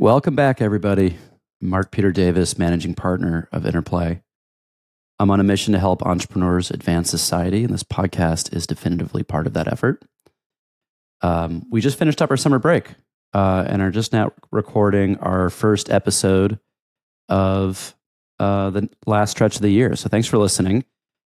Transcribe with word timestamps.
Welcome 0.00 0.36
back, 0.36 0.62
everybody. 0.62 1.16
Mark 1.60 1.90
Peter 1.90 2.12
Davis, 2.12 2.56
managing 2.56 2.94
partner 2.94 3.48
of 3.50 3.66
Interplay. 3.66 4.22
I'm 5.18 5.28
on 5.28 5.40
a 5.40 5.42
mission 5.42 5.72
to 5.72 5.80
help 5.80 6.04
entrepreneurs 6.04 6.70
advance 6.70 7.10
society, 7.10 7.64
and 7.64 7.74
this 7.74 7.82
podcast 7.82 8.54
is 8.54 8.64
definitively 8.64 9.24
part 9.24 9.48
of 9.48 9.54
that 9.54 9.66
effort. 9.66 10.04
Um, 11.20 11.66
we 11.68 11.80
just 11.80 11.98
finished 11.98 12.22
up 12.22 12.30
our 12.30 12.36
summer 12.36 12.60
break 12.60 12.92
uh, 13.34 13.64
and 13.66 13.82
are 13.82 13.90
just 13.90 14.12
now 14.12 14.30
recording 14.52 15.16
our 15.18 15.50
first 15.50 15.90
episode 15.90 16.60
of 17.28 17.96
uh, 18.38 18.70
the 18.70 18.88
last 19.04 19.32
stretch 19.32 19.56
of 19.56 19.62
the 19.62 19.70
year. 19.70 19.96
So 19.96 20.08
thanks 20.08 20.28
for 20.28 20.38
listening. 20.38 20.84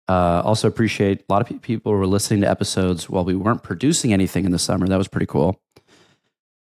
Uh, 0.08 0.40
also 0.42 0.68
appreciate 0.68 1.20
a 1.28 1.30
lot 1.30 1.42
of 1.42 1.48
pe- 1.48 1.58
people 1.58 1.92
were 1.92 2.06
listening 2.06 2.40
to 2.40 2.48
episodes 2.48 3.10
while 3.10 3.26
we 3.26 3.34
weren't 3.34 3.62
producing 3.62 4.14
anything 4.14 4.46
in 4.46 4.52
the 4.52 4.58
summer. 4.58 4.88
That 4.88 4.96
was 4.96 5.08
pretty 5.08 5.26
cool. 5.26 5.60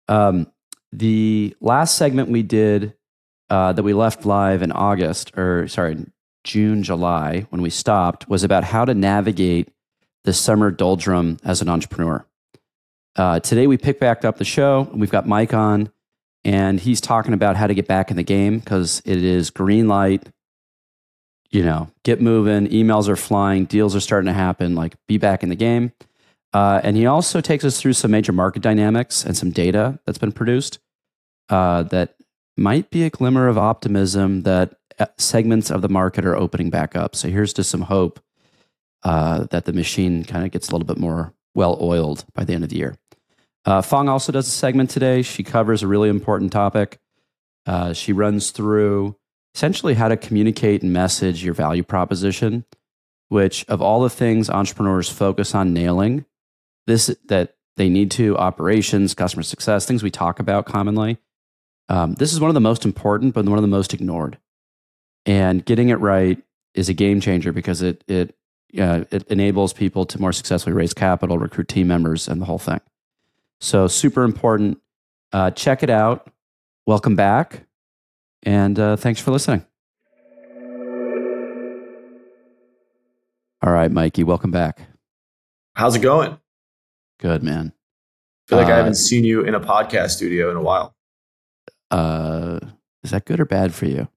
Um, 0.08 0.48
the 0.92 1.56
last 1.62 1.96
segment 1.96 2.30
we 2.30 2.44
did 2.44 2.94
uh, 3.50 3.74
that 3.74 3.84
we 3.84 3.94
left 3.94 4.26
live 4.26 4.62
in 4.62 4.72
August, 4.72 5.38
or 5.38 5.68
sorry, 5.68 6.06
June, 6.44 6.84
July, 6.84 7.46
when 7.50 7.62
we 7.62 7.70
stopped, 7.70 8.28
was 8.28 8.44
about 8.44 8.64
how 8.64 8.86
to 8.86 8.94
navigate 8.94 9.70
the 10.24 10.34
summer 10.34 10.72
doldrum 10.72 11.38
as 11.44 11.62
an 11.62 11.70
entrepreneur. 11.70 12.26
Uh, 13.16 13.40
today 13.40 13.68
we 13.68 13.78
pick 13.78 14.00
back 14.00 14.24
up 14.24 14.38
the 14.38 14.46
show. 14.46 14.88
and 14.92 15.02
We've 15.02 15.12
got 15.12 15.28
Mike 15.28 15.54
on, 15.54 15.92
and 16.44 16.80
he's 16.80 17.02
talking 17.02 17.34
about 17.34 17.56
how 17.56 17.68
to 17.68 17.74
get 17.74 17.88
back 17.88 18.10
in 18.10 18.18
the 18.18 18.24
game 18.24 18.60
because 18.60 19.02
it 19.06 19.24
is 19.24 19.50
green 19.50 19.88
light. 19.88 20.28
You 21.50 21.64
know, 21.64 21.90
get 22.04 22.22
moving. 22.22 22.68
Emails 22.68 23.10
are 23.10 23.18
flying. 23.18 23.66
Deals 23.66 23.96
are 23.96 24.00
starting 24.00 24.28
to 24.28 24.34
happen. 24.34 24.74
Like, 24.74 24.96
be 25.08 25.18
back 25.18 25.44
in 25.44 25.50
the 25.50 25.56
game. 25.56 25.92
Uh, 26.54 26.82
and 26.84 26.98
he 26.98 27.06
also 27.06 27.40
takes 27.40 27.64
us 27.64 27.80
through 27.80 27.94
some 27.94 28.12
major 28.12 28.34
market 28.34 28.62
dynamics 28.62 29.26
and 29.26 29.38
some 29.38 29.52
data 29.52 30.00
that's 30.06 30.18
been 30.18 30.32
produced 30.32 30.80
uh, 31.50 31.84
that 31.84 32.16
might 32.58 32.90
be 32.90 33.04
a 33.04 33.10
glimmer 33.10 33.48
of 33.48 33.58
optimism 33.58 34.44
that 34.44 34.76
uh, 35.00 35.06
segments 35.18 35.72
of 35.72 35.82
the 35.82 35.90
market 35.90 36.26
are 36.26 36.36
opening 36.36 36.70
back 36.70 36.96
up. 36.96 37.16
So 37.16 37.30
here's 37.30 37.54
to 37.54 37.64
some 37.64 37.82
hope 37.82 38.20
uh, 39.04 39.46
that 39.52 39.66
the 39.66 39.74
machine 39.74 40.24
kind 40.24 40.46
of 40.46 40.52
gets 40.52 40.70
a 40.70 40.72
little 40.72 40.86
bit 40.86 40.98
more 40.98 41.34
well 41.56 41.78
oiled 41.82 42.26
by 42.34 42.44
the 42.44 42.54
end 42.54 42.64
of 42.64 42.70
the 42.70 42.78
year. 42.78 42.98
Uh, 43.66 43.82
Phuong 43.82 44.10
also 44.10 44.32
does 44.32 44.48
a 44.48 44.52
segment 44.52 44.90
today. 44.90 45.22
She 45.22 45.44
covers 45.44 45.84
a 45.84 45.88
really 45.88 46.10
important 46.10 46.52
topic. 46.52 47.00
Uh, 47.66 47.94
she 47.94 48.12
runs 48.12 48.52
through 48.52 49.16
essentially 49.54 49.94
how 49.94 50.08
to 50.08 50.18
communicate 50.18 50.82
and 50.82 50.92
message 50.92 51.44
your 51.44 51.54
value 51.54 51.84
proposition, 51.84 52.66
which 53.30 53.66
of 53.68 53.82
all 53.82 54.02
the 54.02 54.10
things 54.10 54.50
entrepreneurs 54.50 55.10
focus 55.10 55.54
on 55.54 55.74
nailing, 55.74 56.26
this 56.88 57.16
that 57.26 57.56
they 57.78 57.90
need 57.90 58.12
to 58.12 58.38
operations, 58.38 59.14
customer 59.14 59.44
success, 59.44 59.86
things 59.86 60.04
we 60.04 60.12
talk 60.12 60.40
about 60.40 60.66
commonly. 60.66 61.18
Um, 61.90 62.14
this 62.14 62.34
is 62.34 62.40
one 62.40 62.50
of 62.50 62.54
the 62.54 62.62
most 62.62 62.86
important, 62.86 63.34
but 63.34 63.46
one 63.46 63.58
of 63.58 63.64
the 63.64 63.68
most 63.68 63.94
ignored. 63.94 64.38
And 65.26 65.66
getting 65.66 65.90
it 65.90 66.00
right 66.00 66.42
is 66.74 66.90
a 66.90 66.94
game 66.94 67.22
changer 67.22 67.52
because 67.52 67.82
it 67.82 68.04
it 68.08 68.36
uh, 68.80 69.04
it 69.12 69.24
enables 69.28 69.74
people 69.74 70.06
to 70.06 70.20
more 70.20 70.32
successfully 70.32 70.74
raise 70.74 70.94
capital, 70.94 71.38
recruit 71.38 71.68
team 71.68 71.88
members, 71.88 72.28
and 72.28 72.42
the 72.42 72.46
whole 72.46 72.58
thing. 72.58 72.80
So 73.60 73.88
super 73.88 74.24
important. 74.24 74.80
Uh, 75.34 75.52
check 75.52 75.84
it 75.84 75.90
out. 75.90 76.32
Welcome 76.86 77.16
back, 77.16 77.66
and 78.44 78.78
uh, 78.80 78.96
thanks 78.96 79.20
for 79.22 79.32
listening. 79.32 79.66
All 83.64 83.72
right, 83.72 83.92
Mikey, 83.92 84.24
welcome 84.24 84.50
back. 84.50 84.82
How's 85.76 85.96
it 85.96 86.00
going? 86.02 86.38
Good 87.22 87.44
man. 87.44 87.72
I 87.74 88.50
feel 88.50 88.58
like 88.58 88.68
I 88.68 88.72
Uh, 88.74 88.76
haven't 88.78 88.96
seen 88.96 89.24
you 89.24 89.42
in 89.42 89.56
a 89.56 89.60
podcast 89.60 90.10
studio 90.12 90.50
in 90.52 90.58
a 90.58 90.62
while. 90.62 90.96
Uh, 91.92 92.60
is 93.04 93.12
that 93.12 93.26
good 93.26 93.40
or 93.40 93.46
bad 93.46 93.74
for 93.74 93.86
you? 93.86 94.08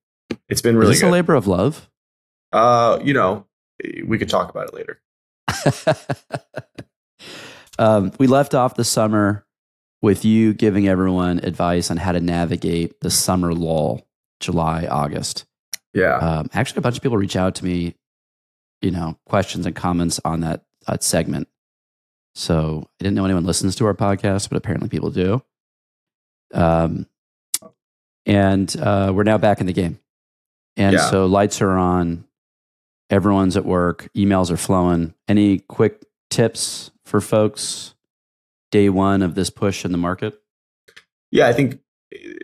It's 0.49 0.61
been 0.61 0.75
really 0.75 0.93
is 0.93 0.99
this 1.01 1.07
a 1.07 1.11
labor 1.11 1.35
of 1.35 1.47
love? 1.47 1.89
uh, 2.51 2.99
you 3.03 3.13
know, 3.13 3.45
we 4.05 4.17
could 4.17 4.29
talk 4.29 4.49
about 4.49 4.69
it 4.69 4.73
later. 4.73 5.01
um, 7.79 8.11
we 8.17 8.27
left 8.27 8.53
off 8.55 8.75
the 8.75 8.83
summer 8.83 9.45
with 10.01 10.23
you 10.25 10.53
giving 10.53 10.87
everyone 10.87 11.39
advice 11.39 11.91
on 11.91 11.97
how 11.97 12.11
to 12.11 12.19
navigate 12.19 12.99
the 13.01 13.09
summer 13.09 13.53
lull, 13.53 14.07
July, 14.39 14.87
August. 14.89 15.45
Yeah. 15.93 16.15
Um, 16.17 16.49
actually, 16.53 16.79
a 16.79 16.81
bunch 16.81 16.97
of 16.97 17.03
people 17.03 17.17
reach 17.17 17.35
out 17.35 17.55
to 17.55 17.65
me, 17.65 17.95
you 18.81 18.91
know, 18.91 19.17
questions 19.25 19.65
and 19.65 19.75
comments 19.75 20.19
on 20.23 20.41
that, 20.41 20.63
that 20.87 21.03
segment. 21.03 21.47
So 22.35 22.83
I 22.99 23.03
didn't 23.03 23.15
know 23.15 23.25
anyone 23.25 23.45
listens 23.45 23.75
to 23.77 23.85
our 23.85 23.93
podcast, 23.93 24.49
but 24.49 24.57
apparently 24.57 24.89
people 24.89 25.09
do. 25.09 25.41
Um, 26.53 27.07
and 28.25 28.75
uh, 28.79 29.11
we're 29.15 29.23
now 29.23 29.37
back 29.37 29.61
in 29.61 29.67
the 29.67 29.73
game. 29.73 29.99
And 30.77 30.93
Yeah. 30.93 31.09
so 31.09 31.25
lights 31.25 31.61
are 31.61 31.77
on, 31.77 32.25
everyone's 33.09 33.55
at 33.55 33.65
work, 33.65 34.09
emails 34.15 34.51
are 34.51 34.57
flowing. 34.57 35.13
Any 35.27 35.59
quick 35.59 36.03
tips 36.29 36.91
for 37.05 37.21
folks 37.21 37.93
day 38.71 38.89
one 38.89 39.21
of 39.21 39.35
this 39.35 39.49
push 39.49 39.85
in 39.85 39.91
the 39.91 39.97
market? 39.97 40.39
yeah, 41.31 41.47
I 41.47 41.53
think 41.53 41.79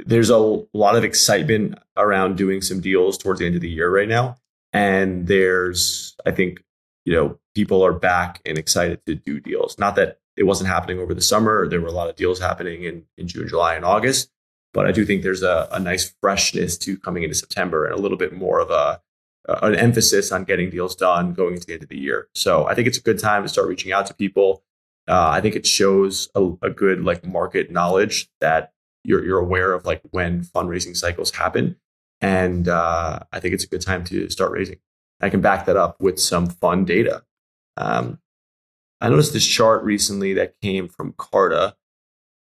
there's 0.05 0.29
a 0.29 0.37
lot 0.37 0.95
of 0.95 1.03
excitement 1.03 1.77
around 1.95 2.35
doing 2.37 2.61
some 2.61 2.81
deals 2.81 3.17
towards 3.17 3.39
the 3.39 3.45
end 3.45 3.55
of 3.55 3.61
the 3.61 3.69
year 3.69 3.89
right 3.89 4.07
now. 4.07 4.35
And 4.73 5.27
there's, 5.27 6.15
I 6.25 6.31
think, 6.31 6.61
you 7.05 7.13
know, 7.13 7.39
people 7.55 7.83
are 7.85 7.93
back 7.93 8.41
and 8.45 8.57
excited 8.57 9.05
to 9.05 9.15
do 9.15 9.39
deals. 9.39 9.77
Not 9.77 9.95
that 9.95 10.19
it 10.37 10.43
wasn't 10.43 10.69
happening 10.69 10.99
over 10.99 11.13
the 11.13 11.21
summer. 11.21 11.67
There 11.67 11.81
were 11.81 11.87
a 11.87 11.93
lot 11.93 12.09
of 12.09 12.15
deals 12.15 12.39
happening 12.39 12.83
in, 12.83 13.03
in 13.17 13.27
June, 13.27 13.47
July, 13.47 13.75
and 13.75 13.85
August. 13.85 14.31
But 14.73 14.87
I 14.87 14.91
do 14.91 15.05
think 15.05 15.21
there's 15.21 15.43
a, 15.43 15.67
a 15.71 15.79
nice 15.79 16.13
freshness 16.21 16.77
to 16.79 16.97
coming 16.97 17.23
into 17.23 17.35
September 17.35 17.85
and 17.85 17.93
a 17.93 18.01
little 18.01 18.17
bit 18.17 18.33
more 18.33 18.59
of 18.59 18.69
a 18.69 19.01
an 19.47 19.75
emphasis 19.75 20.31
on 20.31 20.43
getting 20.43 20.69
deals 20.69 20.95
done 20.95 21.33
going 21.33 21.55
into 21.55 21.65
the 21.65 21.73
end 21.73 21.83
of 21.83 21.89
the 21.89 21.97
year. 21.97 22.27
So 22.35 22.67
I 22.67 22.75
think 22.75 22.87
it's 22.87 22.97
a 22.97 23.01
good 23.01 23.19
time 23.19 23.43
to 23.43 23.49
start 23.49 23.67
reaching 23.67 23.91
out 23.91 24.05
to 24.05 24.13
people. 24.13 24.63
Uh, 25.07 25.29
I 25.29 25.41
think 25.41 25.55
it 25.55 25.65
shows 25.65 26.29
a, 26.35 26.51
a 26.61 26.69
good 26.69 27.03
like 27.03 27.25
market 27.25 27.71
knowledge 27.71 28.29
that 28.39 28.71
you're 29.03 29.25
you're 29.25 29.39
aware 29.39 29.73
of 29.73 29.85
like 29.85 30.01
when 30.11 30.43
fundraising 30.43 30.95
cycles 30.95 31.31
happen, 31.31 31.75
and 32.21 32.67
uh, 32.67 33.19
I 33.31 33.39
think 33.39 33.55
it's 33.55 33.63
a 33.63 33.67
good 33.67 33.81
time 33.81 34.03
to 34.05 34.29
start 34.29 34.51
raising. 34.51 34.77
I 35.21 35.29
can 35.29 35.41
back 35.41 35.65
that 35.65 35.77
up 35.77 36.01
with 36.01 36.19
some 36.19 36.47
fun 36.47 36.85
data. 36.85 37.23
Um, 37.77 38.19
I 38.99 39.09
noticed 39.09 39.33
this 39.33 39.47
chart 39.47 39.83
recently 39.83 40.33
that 40.33 40.59
came 40.61 40.87
from 40.87 41.13
Carta, 41.17 41.75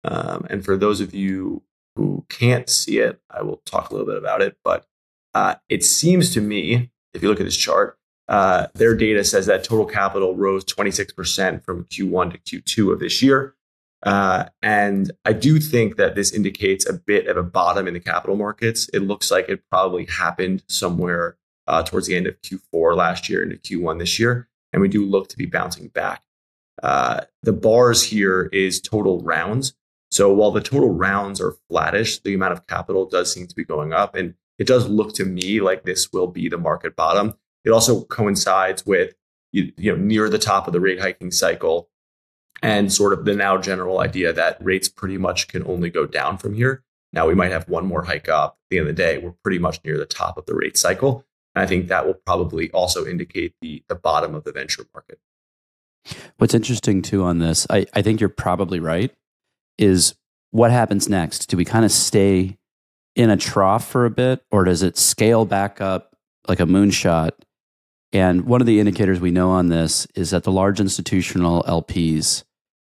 um, 0.04 0.46
and 0.48 0.64
for 0.64 0.76
those 0.76 1.00
of 1.00 1.14
you 1.14 1.62
who 1.96 2.24
can't 2.28 2.68
see 2.68 2.98
it, 2.98 3.20
I 3.30 3.42
will 3.42 3.62
talk 3.64 3.90
a 3.90 3.94
little 3.94 4.06
bit 4.06 4.18
about 4.18 4.42
it. 4.42 4.56
But 4.62 4.86
uh, 5.34 5.56
it 5.68 5.84
seems 5.84 6.32
to 6.34 6.40
me, 6.40 6.90
if 7.14 7.22
you 7.22 7.28
look 7.28 7.40
at 7.40 7.44
this 7.44 7.56
chart, 7.56 7.98
uh, 8.28 8.66
their 8.74 8.94
data 8.94 9.24
says 9.24 9.46
that 9.46 9.64
total 9.64 9.86
capital 9.86 10.34
rose 10.34 10.64
26% 10.64 11.64
from 11.64 11.84
Q1 11.84 12.44
to 12.44 12.60
Q2 12.60 12.92
of 12.92 13.00
this 13.00 13.22
year. 13.22 13.54
Uh, 14.02 14.46
and 14.62 15.10
I 15.24 15.32
do 15.32 15.58
think 15.58 15.96
that 15.96 16.14
this 16.14 16.32
indicates 16.32 16.88
a 16.88 16.92
bit 16.92 17.26
of 17.26 17.36
a 17.36 17.42
bottom 17.42 17.88
in 17.88 17.94
the 17.94 18.00
capital 18.00 18.36
markets. 18.36 18.88
It 18.92 19.00
looks 19.00 19.30
like 19.30 19.48
it 19.48 19.62
probably 19.70 20.06
happened 20.06 20.62
somewhere 20.68 21.36
uh, 21.66 21.82
towards 21.82 22.06
the 22.06 22.16
end 22.16 22.26
of 22.26 22.40
Q4 22.42 22.96
last 22.96 23.28
year 23.28 23.42
into 23.42 23.56
Q1 23.56 23.98
this 23.98 24.18
year. 24.18 24.48
And 24.72 24.82
we 24.82 24.88
do 24.88 25.04
look 25.04 25.28
to 25.28 25.36
be 25.36 25.46
bouncing 25.46 25.88
back. 25.88 26.22
Uh, 26.82 27.22
the 27.42 27.52
bars 27.52 28.02
here 28.02 28.48
is 28.52 28.80
total 28.80 29.20
rounds. 29.22 29.74
So 30.10 30.32
while 30.32 30.50
the 30.50 30.60
total 30.60 30.90
rounds 30.90 31.40
are 31.40 31.56
flattish, 31.68 32.20
the 32.20 32.34
amount 32.34 32.52
of 32.52 32.66
capital 32.66 33.06
does 33.06 33.32
seem 33.32 33.46
to 33.46 33.54
be 33.54 33.64
going 33.64 33.92
up. 33.92 34.14
And 34.14 34.34
it 34.58 34.66
does 34.66 34.88
look 34.88 35.14
to 35.14 35.24
me 35.24 35.60
like 35.60 35.84
this 35.84 36.12
will 36.12 36.26
be 36.26 36.48
the 36.48 36.58
market 36.58 36.96
bottom. 36.96 37.34
It 37.64 37.70
also 37.70 38.04
coincides 38.04 38.86
with 38.86 39.14
you, 39.52 39.72
you 39.76 39.92
know 39.92 39.98
near 40.02 40.28
the 40.28 40.38
top 40.38 40.66
of 40.66 40.72
the 40.72 40.80
rate 40.80 41.00
hiking 41.00 41.30
cycle 41.30 41.88
and 42.62 42.92
sort 42.92 43.12
of 43.12 43.24
the 43.24 43.34
now 43.34 43.58
general 43.58 44.00
idea 44.00 44.32
that 44.32 44.58
rates 44.60 44.88
pretty 44.88 45.18
much 45.18 45.48
can 45.48 45.64
only 45.66 45.90
go 45.90 46.06
down 46.06 46.38
from 46.38 46.54
here. 46.54 46.82
Now 47.12 47.26
we 47.26 47.34
might 47.34 47.52
have 47.52 47.68
one 47.68 47.86
more 47.86 48.04
hike 48.04 48.28
up. 48.28 48.52
At 48.52 48.70
the 48.70 48.78
end 48.78 48.88
of 48.88 48.96
the 48.96 49.02
day, 49.02 49.18
we're 49.18 49.34
pretty 49.42 49.58
much 49.58 49.80
near 49.84 49.98
the 49.98 50.06
top 50.06 50.36
of 50.36 50.46
the 50.46 50.54
rate 50.54 50.76
cycle. 50.76 51.24
And 51.56 51.62
I 51.62 51.66
think 51.66 51.88
that 51.88 52.06
will 52.06 52.14
probably 52.14 52.70
also 52.72 53.06
indicate 53.06 53.54
the, 53.62 53.82
the 53.88 53.94
bottom 53.94 54.34
of 54.34 54.44
the 54.44 54.52
venture 54.52 54.84
market. 54.92 55.18
What's 56.36 56.54
interesting 56.54 57.00
too 57.00 57.24
on 57.24 57.38
this, 57.38 57.66
I, 57.70 57.86
I 57.94 58.02
think 58.02 58.20
you're 58.20 58.28
probably 58.28 58.78
right, 58.78 59.10
is 59.78 60.14
what 60.50 60.70
happens 60.70 61.08
next? 61.08 61.46
Do 61.46 61.56
we 61.56 61.64
kind 61.64 61.86
of 61.86 61.90
stay 61.90 62.58
in 63.16 63.30
a 63.30 63.38
trough 63.38 63.88
for 63.88 64.04
a 64.04 64.10
bit 64.10 64.44
or 64.50 64.64
does 64.64 64.82
it 64.82 64.98
scale 64.98 65.46
back 65.46 65.80
up 65.80 66.14
like 66.46 66.60
a 66.60 66.66
moonshot? 66.66 67.30
And 68.12 68.44
one 68.44 68.60
of 68.60 68.66
the 68.66 68.78
indicators 68.78 69.18
we 69.18 69.30
know 69.30 69.50
on 69.50 69.68
this 69.68 70.06
is 70.14 70.30
that 70.30 70.44
the 70.44 70.52
large 70.52 70.78
institutional 70.78 71.62
LPs, 71.62 72.44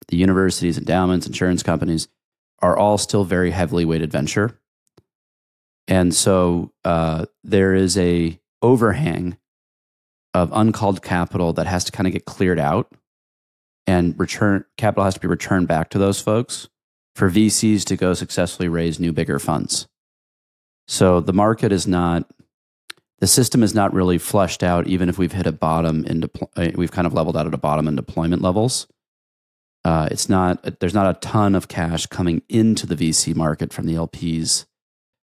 the 0.08 0.18
universities, 0.18 0.78
endowments, 0.78 1.26
insurance 1.26 1.64
companies, 1.64 2.08
are 2.60 2.78
all 2.78 3.00
still 3.00 3.24
very 3.24 3.50
heavily 3.50 3.86
weighted 3.86 4.12
venture. 4.12 4.60
And 5.88 6.14
so 6.14 6.72
uh, 6.86 7.26
there 7.44 7.74
is 7.74 7.98
a 7.98 8.40
overhang 8.62 9.38
of 10.34 10.50
uncalled 10.54 11.02
capital 11.02 11.54
that 11.54 11.68
has 11.68 11.84
to 11.84 11.92
kind 11.92 12.08
of 12.08 12.14
get 12.14 12.26
cleared 12.26 12.60
out 12.60 12.94
and 13.88 14.18
return 14.20 14.64
capital 14.78 15.04
has 15.04 15.16
to 15.16 15.20
be 15.20 15.28
returned 15.28 15.68
back 15.68 15.90
to 15.90 15.98
those 15.98 16.22
folks 16.22 16.70
for 17.16 17.30
VCs 17.30 17.84
to 17.86 17.98
go 17.98 18.14
successfully 18.14 18.70
raise 18.70 19.00
new, 19.00 19.12
bigger 19.12 19.40
funds. 19.40 19.88
So 20.88 21.20
the 21.20 21.34
market 21.34 21.72
is 21.72 21.88
not, 21.88 22.30
the 23.20 23.28
system 23.28 23.64
is 23.64 23.76
not 23.76 23.94
really 23.94 24.18
flushed 24.18 24.64
out, 24.64 24.88
even 24.88 25.10
if 25.10 25.18
we've 25.18 25.32
hit 25.32 25.46
a 25.46 25.52
bottom 25.52 26.06
in, 26.06 26.30
uh, 26.56 26.72
we've 26.76 26.92
kind 26.92 27.06
of 27.06 27.14
leveled 27.14 27.38
out 27.38 27.48
at 27.48 27.54
a 27.54 27.58
bottom 27.58 27.88
in 27.88 27.96
deployment 27.96 28.42
levels. 28.42 28.88
Uh, 29.84 30.08
it's 30.12 30.30
not, 30.30 30.80
there's 30.80 30.94
not 30.94 31.16
a 31.16 31.20
ton 31.20 31.56
of 31.56 31.68
cash 31.68 32.06
coming 32.06 32.42
into 32.50 32.86
the 32.86 32.96
VC 32.96 33.36
market 33.36 33.74
from 33.74 33.88
the 33.88 33.96
LPs 33.96 34.66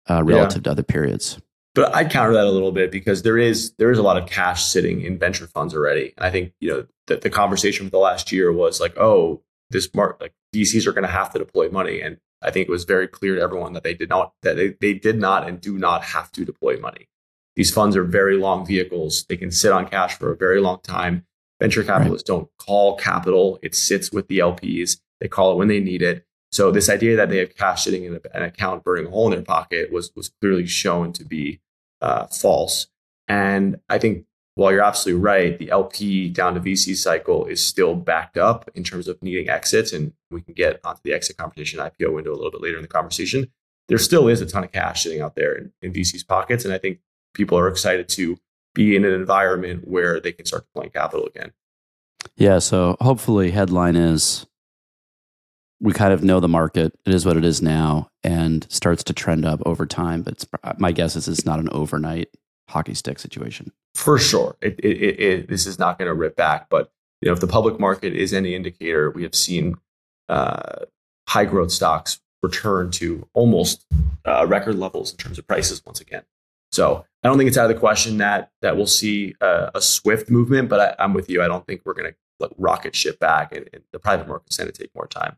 uh, 0.10 0.24
relative 0.24 0.60
yeah. 0.60 0.64
to 0.64 0.72
other 0.72 0.84
periods. 0.84 1.40
But 1.76 1.94
I'd 1.94 2.12
counter 2.12 2.34
that 2.34 2.48
a 2.48 2.52
little 2.52 2.72
bit 2.72 2.92
because 2.92 3.22
there 3.22 3.38
is 3.38 3.74
there 3.78 3.92
is 3.92 4.00
a 4.00 4.04
lot 4.04 4.18
of 4.18 4.28
cash 4.28 4.64
sitting 4.64 5.02
in 5.02 5.20
venture 5.20 5.48
funds 5.48 5.76
already, 5.76 6.14
and 6.18 6.26
I 6.26 6.32
think 6.32 6.54
you 6.60 6.70
know 6.70 6.88
that 7.08 7.22
the 7.22 7.30
conversation 7.30 7.86
for 7.86 7.92
the 7.92 7.98
last 8.00 8.32
year 8.32 8.52
was 8.52 8.80
like, 8.80 8.98
oh, 8.98 9.42
this 9.70 9.94
mark 9.94 10.18
like 10.20 10.34
VCs 10.56 10.88
are 10.88 10.92
going 10.92 11.04
to 11.04 11.10
have 11.10 11.32
to 11.34 11.40
deploy 11.40 11.70
money, 11.70 12.02
and 12.02 12.18
I 12.42 12.52
think 12.52 12.68
it 12.68 12.72
was 12.72 12.84
very 12.84 13.08
clear 13.08 13.36
to 13.36 13.42
everyone 13.42 13.74
that 13.74 13.84
they 13.84 13.94
did 13.94 14.10
not 14.10 14.34
that 14.44 14.56
they, 14.56 14.76
they 14.82 14.94
did 14.94 15.20
not 15.20 15.48
and 15.48 15.62
do 15.62 15.78
not 15.78 16.04
have 16.04 16.32
to 16.34 16.46
deploy 16.46 16.80
money. 16.80 17.08
These 17.56 17.74
funds 17.74 17.96
are 17.96 18.04
very 18.04 18.38
long 18.38 18.66
vehicles; 18.66 19.26
they 19.28 19.38
can 19.38 19.52
sit 19.52 19.72
on 19.72 19.88
cash 19.88 20.18
for 20.18 20.32
a 20.32 20.38
very 20.38 20.62
long 20.62 20.80
time. 20.82 21.26
Venture 21.60 21.84
capitalists 21.84 22.30
right. 22.30 22.38
don't 22.38 22.50
call 22.60 22.98
capital; 22.98 23.60
it 23.62 23.76
sits 23.76 24.12
with 24.12 24.28
the 24.28 24.40
LPs. 24.40 25.00
They 25.20 25.28
call 25.28 25.52
it 25.52 25.58
when 25.58 25.68
they 25.68 25.80
need 25.80 26.02
it. 26.02 26.27
So 26.52 26.72
this 26.72 26.90
idea 26.90 27.16
that 27.18 27.30
they 27.30 27.38
have 27.38 27.56
cash 27.56 27.84
sitting 27.84 28.06
in 28.06 28.20
an 28.34 28.44
account 28.44 28.84
burning 28.84 29.08
a 29.08 29.10
hole 29.10 29.28
in 29.28 29.32
their 29.32 29.42
pocket 29.42 29.92
was 29.92 30.12
was 30.16 30.32
clearly 30.42 30.66
shown 30.66 31.14
to 31.14 31.26
be 31.26 31.60
uh, 32.02 32.28
false. 32.28 32.88
And 33.28 33.80
I 33.90 33.98
think 34.00 34.26
while 34.58 34.72
you're 34.72 34.82
absolutely 34.82 35.22
right, 35.22 35.60
the 35.60 35.70
LP 35.70 36.30
down 36.30 36.56
to 36.56 36.60
VC 36.60 36.96
cycle 36.96 37.46
is 37.46 37.66
still 37.66 37.94
backed 37.94 38.38
up 38.38 38.72
in 38.74 38.84
terms 38.84 39.08
of 39.08 39.22
needing 39.22 39.50
exits, 39.50 39.94
and 39.94 40.14
we 40.32 40.42
can 40.42 40.56
get 40.56 40.80
onto 40.84 41.02
the 41.04 41.14
exit 41.14 41.38
competition 41.38 41.80
IPO 41.80 42.12
window 42.12 42.32
a 42.32 42.36
little 42.36 42.50
bit 42.50 42.62
later 42.62 42.78
in 42.78 42.82
the 42.82 42.88
conversation. 42.88 43.52
There 43.88 44.00
still 44.00 44.28
is 44.28 44.42
a 44.42 44.48
ton 44.48 44.64
of 44.64 44.72
cash 44.72 45.04
sitting 45.04 45.22
out 45.22 45.36
there 45.36 45.54
in, 45.54 45.72
in 45.84 45.94
VC's 45.94 46.24
pockets, 46.24 46.66
and 46.66 46.74
I 46.74 46.80
think 46.80 47.00
people 47.36 47.60
are 47.60 47.68
excited 47.68 48.10
to 48.10 48.36
be 48.74 48.96
in 48.96 49.06
an 49.06 49.14
environment 49.14 49.88
where 49.88 50.20
they 50.20 50.32
can 50.32 50.48
start 50.48 50.66
deploying 50.66 50.90
capital 50.90 51.28
again. 51.28 51.54
Yeah. 52.36 52.58
So 52.58 52.98
hopefully, 53.00 53.52
headline 53.52 53.96
is 53.96 54.47
we 55.80 55.94
kind 55.94 56.14
of 56.14 56.24
know 56.24 56.40
the 56.40 56.48
market. 56.48 56.98
It 57.06 57.14
is 57.14 57.26
what 57.26 57.38
it 57.38 57.46
is 57.46 57.62
now, 57.62 58.10
and 58.24 58.66
starts 58.70 59.04
to 59.06 59.14
trend 59.14 59.46
up 59.46 59.62
over 59.66 59.86
time. 59.86 60.24
But 60.24 60.46
my 60.80 60.92
guess 60.92 61.16
is 61.16 61.28
it's 61.28 61.46
not 61.46 61.60
an 61.60 61.70
overnight 61.72 62.30
hockey 62.70 62.94
stick 62.94 63.20
situation. 63.20 63.72
For 63.96 64.18
sure, 64.18 64.56
it, 64.62 64.80
it, 64.80 65.20
it, 65.20 65.50
this 65.50 65.66
is 65.66 65.80
not 65.80 65.98
going 65.98 66.08
to 66.08 66.14
rip 66.14 66.36
back. 66.36 66.68
But 66.70 66.92
you 67.22 67.28
know, 67.28 67.34
if 67.34 67.40
the 67.40 67.48
public 67.48 67.80
market 67.80 68.14
is 68.14 68.34
any 68.34 68.56
indicator, 68.56 69.12
we 69.12 69.24
have 69.24 69.36
seen 69.36 69.76
uh, 70.30 70.86
high 71.28 71.46
growth 71.46 71.72
stocks 71.72 72.20
return 72.44 72.92
to 72.92 73.28
almost 73.34 73.86
uh, 74.26 74.46
record 74.48 74.76
levels 74.76 75.12
in 75.12 75.18
terms 75.18 75.40
of 75.40 75.48
prices 75.48 75.84
once 75.86 76.00
again. 76.00 76.24
So 76.72 77.06
I 77.24 77.28
don't 77.28 77.38
think 77.38 77.48
it's 77.48 77.58
out 77.58 77.70
of 77.70 77.76
the 77.76 77.80
question 77.80 78.18
that 78.18 78.52
that 78.62 78.78
we'll 78.78 78.88
see 78.88 79.36
a, 79.42 79.72
a 79.76 79.82
swift 79.82 80.30
movement. 80.30 80.70
But 80.70 80.98
I, 81.00 81.04
am 81.04 81.14
with 81.14 81.30
you. 81.30 81.42
I 81.42 81.48
don't 81.48 81.66
think 81.66 81.82
we're 81.86 81.94
going 81.94 82.12
to 82.12 82.50
rocket 82.58 82.96
ship 82.96 83.20
back, 83.20 83.56
and, 83.56 83.68
and 83.74 83.84
the 83.92 84.00
private 84.00 84.28
market's 84.28 84.58
going 84.58 84.72
to 84.72 84.78
take 84.78 84.94
more 84.94 85.08
time. 85.08 85.38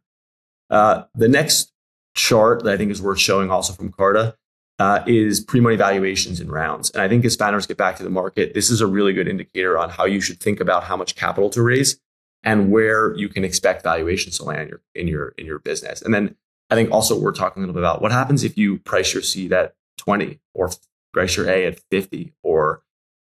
Uh, 0.69 1.03
the 1.15 1.27
next 1.27 1.71
chart 2.15 2.63
that 2.63 2.73
I 2.73 2.77
think 2.77 2.91
is 2.91 3.01
worth 3.01 3.19
showing 3.19 3.49
also 3.49 3.73
from 3.73 3.91
Carta 3.91 4.35
uh, 4.79 5.03
is 5.05 5.41
pre-money 5.41 5.75
valuations 5.75 6.39
in 6.39 6.49
rounds. 6.49 6.89
And 6.91 7.01
I 7.01 7.09
think 7.09 7.25
as 7.25 7.35
founders 7.35 7.67
get 7.67 7.77
back 7.77 7.97
to 7.97 8.03
the 8.03 8.09
market, 8.09 8.53
this 8.53 8.69
is 8.69 8.81
a 8.81 8.87
really 8.87 9.13
good 9.13 9.27
indicator 9.27 9.77
on 9.77 9.89
how 9.89 10.05
you 10.05 10.21
should 10.21 10.39
think 10.39 10.59
about 10.59 10.83
how 10.85 10.95
much 10.95 11.15
capital 11.15 11.49
to 11.51 11.61
raise 11.61 11.99
and 12.43 12.71
where 12.71 13.13
you 13.15 13.27
can 13.27 13.43
expect 13.43 13.83
valuations 13.83 14.37
to 14.37 14.45
land 14.45 14.61
in 14.61 14.69
your 14.69 14.81
in 14.95 15.07
your, 15.07 15.33
in 15.37 15.45
your 15.45 15.59
business. 15.59 16.01
And 16.01 16.13
then 16.13 16.35
I 16.69 16.75
think 16.75 16.91
also 16.91 17.19
we're 17.19 17.33
talking 17.33 17.61
a 17.61 17.65
little 17.65 17.73
bit 17.73 17.83
about 17.83 18.01
what 18.01 18.11
happens 18.11 18.43
if 18.43 18.57
you 18.57 18.79
price 18.79 19.13
your 19.13 19.23
seed 19.23 19.51
at 19.51 19.73
20 19.97 20.39
or 20.53 20.71
price 21.13 21.35
your 21.35 21.49
A 21.49 21.65
at 21.65 21.79
50 21.91 22.33
or 22.43 22.83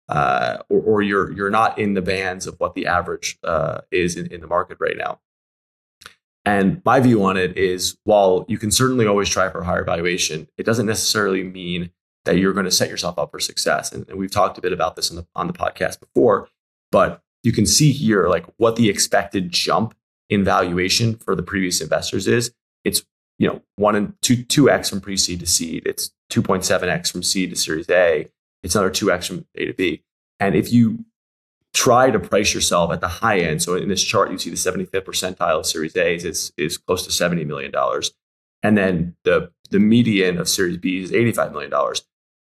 uh, 0.08 0.58
or, 0.69 0.82
or, 0.82 1.02
you're 1.02 1.32
you're 1.32 1.50
not 1.50 1.79
in 1.79 1.94
the 1.94 2.02
bands 2.02 2.47
of 2.47 2.61
what 2.61 2.75
the 2.75 2.87
average 2.87 3.38
uh, 3.43 3.81
is 3.90 4.17
in, 4.17 4.26
in 4.26 4.43
the 4.43 4.47
market 4.47 4.76
right 4.79 4.99
now. 4.99 5.19
And 6.44 6.82
my 6.85 7.00
view 7.00 7.25
on 7.25 7.37
it 7.37 7.56
is 7.56 7.96
while 8.05 8.44
you 8.49 8.58
can 8.58 8.70
certainly 8.70 9.06
always 9.06 9.29
try 9.29 9.49
for 9.50 9.62
higher 9.62 9.85
valuation, 9.85 10.46
it 10.58 10.67
doesn't 10.67 10.87
necessarily 10.87 11.43
mean 11.43 11.91
that 12.25 12.38
you're 12.38 12.52
going 12.52 12.64
to 12.64 12.70
set 12.70 12.91
yourself 12.91 13.19
up 13.19 13.31
for 13.31 13.41
success. 13.41 13.93
And, 13.93 14.08
and 14.08 14.19
we've 14.19 14.31
talked 14.31 14.58
a 14.58 14.61
bit 14.61 14.73
about 14.73 14.96
this 14.96 15.08
the, 15.08 15.26
on 15.35 15.46
the 15.46 15.52
podcast 15.52 16.00
before, 16.00 16.49
but 16.91 17.23
you 17.43 17.52
can 17.52 17.67
see 17.67 17.93
here 17.93 18.29
like 18.29 18.46
what 18.56 18.76
the 18.76 18.88
expected 18.88 19.50
jump 19.50 19.94
in 20.31 20.44
valuation 20.44 21.17
for 21.17 21.35
the 21.35 21.43
previous 21.43 21.81
investors 21.81 22.26
is. 22.26 22.52
It's 22.85 23.05
you 23.38 23.49
know 23.49 23.62
one 23.76 23.94
and 23.94 24.14
two 24.23 24.43
two 24.43 24.70
x 24.70 24.90
from 24.90 25.00
pre 25.00 25.17
seed 25.17 25.40
to 25.40 25.47
seed. 25.47 25.82
It's 25.87 26.11
two 26.31 26.43
point 26.43 26.64
seven 26.64 26.88
x 26.88 27.11
from 27.11 27.23
seed 27.23 27.50
to 27.50 27.56
Series 27.56 27.88
A. 27.90 28.29
It's 28.62 28.75
another 28.75 28.90
two 28.90 29.11
x 29.11 29.26
from 29.26 29.47
A 29.56 29.67
to 29.67 29.75
B. 29.75 30.02
And 30.40 30.55
if 30.55 30.73
you 30.73 31.05
try 31.75 32.11
to 32.11 32.21
price 32.21 32.55
yourself 32.55 32.93
at 32.93 33.00
the 33.00 33.09
high 33.09 33.41
end. 33.41 33.61
So 33.61 33.75
in 33.75 33.88
this 33.88 34.03
chart, 34.03 34.31
you 34.31 34.38
see 34.38 34.49
the 34.49 34.56
75th 34.56 35.05
percentile 35.05 35.59
of 35.59 35.67
Series 35.67 35.97
A 35.97 36.15
is, 36.15 36.53
is 36.56 36.79
close 36.79 37.05
to 37.05 37.11
$70 37.11 37.44
million. 37.47 37.73
And 38.62 38.79
then 38.79 39.17
the, 39.25 39.50
the 39.71 39.81
median 39.81 40.38
of 40.38 40.49
Series 40.49 40.79
B 40.79 41.03
is 41.03 41.11
$85 41.11 41.53
million. 41.53 41.73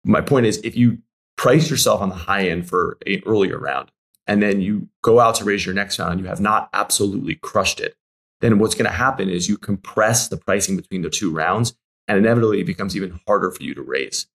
My 0.05 0.21
point 0.21 0.47
is, 0.47 0.59
if 0.59 0.77
you 0.77 0.99
price 1.37 1.71
yourself 1.71 2.01
on 2.03 2.09
the 2.09 2.17
high 2.17 2.49
end 2.49 2.69
for 2.69 2.99
an 3.07 3.23
earlier 3.25 3.59
round, 3.59 3.91
and 4.27 4.43
then 4.43 4.61
you 4.61 4.89
go 5.03 5.21
out 5.21 5.37
to 5.37 5.45
raise 5.45 5.65
your 5.65 5.75
next 5.75 5.99
round 5.99 6.13
and 6.13 6.21
you 6.21 6.27
have 6.27 6.41
not 6.41 6.69
absolutely 6.73 7.37
crushed 7.37 7.81
it, 7.81 7.97
then 8.41 8.59
what's 8.59 8.75
going 8.75 8.91
to 8.91 8.97
happen 8.97 9.31
is 9.31 9.49
you 9.49 9.57
compress 9.57 10.29
the 10.29 10.37
pricing 10.37 10.77
between 10.77 11.03
the 11.03 11.11
two 11.11 11.33
rounds, 11.33 11.75
and 12.09 12.19
inevitably 12.19 12.61
it 12.61 12.67
becomes 12.67 12.97
even 12.97 13.21
harder 13.27 13.53
for 13.53 13.63
you 13.63 13.73
to 13.75 13.83
raise. 13.83 14.27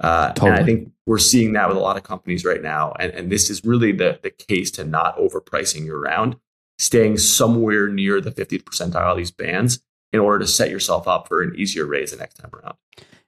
Uh, 0.00 0.32
totally. 0.32 0.50
And 0.50 0.60
I 0.60 0.64
think 0.64 0.92
we're 1.06 1.18
seeing 1.18 1.54
that 1.54 1.68
with 1.68 1.76
a 1.76 1.80
lot 1.80 1.96
of 1.96 2.02
companies 2.02 2.44
right 2.44 2.62
now. 2.62 2.92
And, 2.98 3.12
and 3.12 3.32
this 3.32 3.50
is 3.50 3.64
really 3.64 3.92
the, 3.92 4.18
the 4.22 4.30
case 4.30 4.70
to 4.72 4.84
not 4.84 5.16
overpricing 5.16 5.84
your 5.84 6.00
round, 6.00 6.36
staying 6.78 7.18
somewhere 7.18 7.88
near 7.88 8.20
the 8.20 8.30
50th 8.30 8.62
percentile 8.62 9.10
of 9.10 9.16
these 9.16 9.30
bands 9.30 9.80
in 10.12 10.20
order 10.20 10.38
to 10.40 10.46
set 10.46 10.70
yourself 10.70 11.08
up 11.08 11.28
for 11.28 11.42
an 11.42 11.54
easier 11.56 11.84
raise 11.84 12.12
the 12.12 12.16
next 12.16 12.34
time 12.34 12.50
around. 12.54 12.76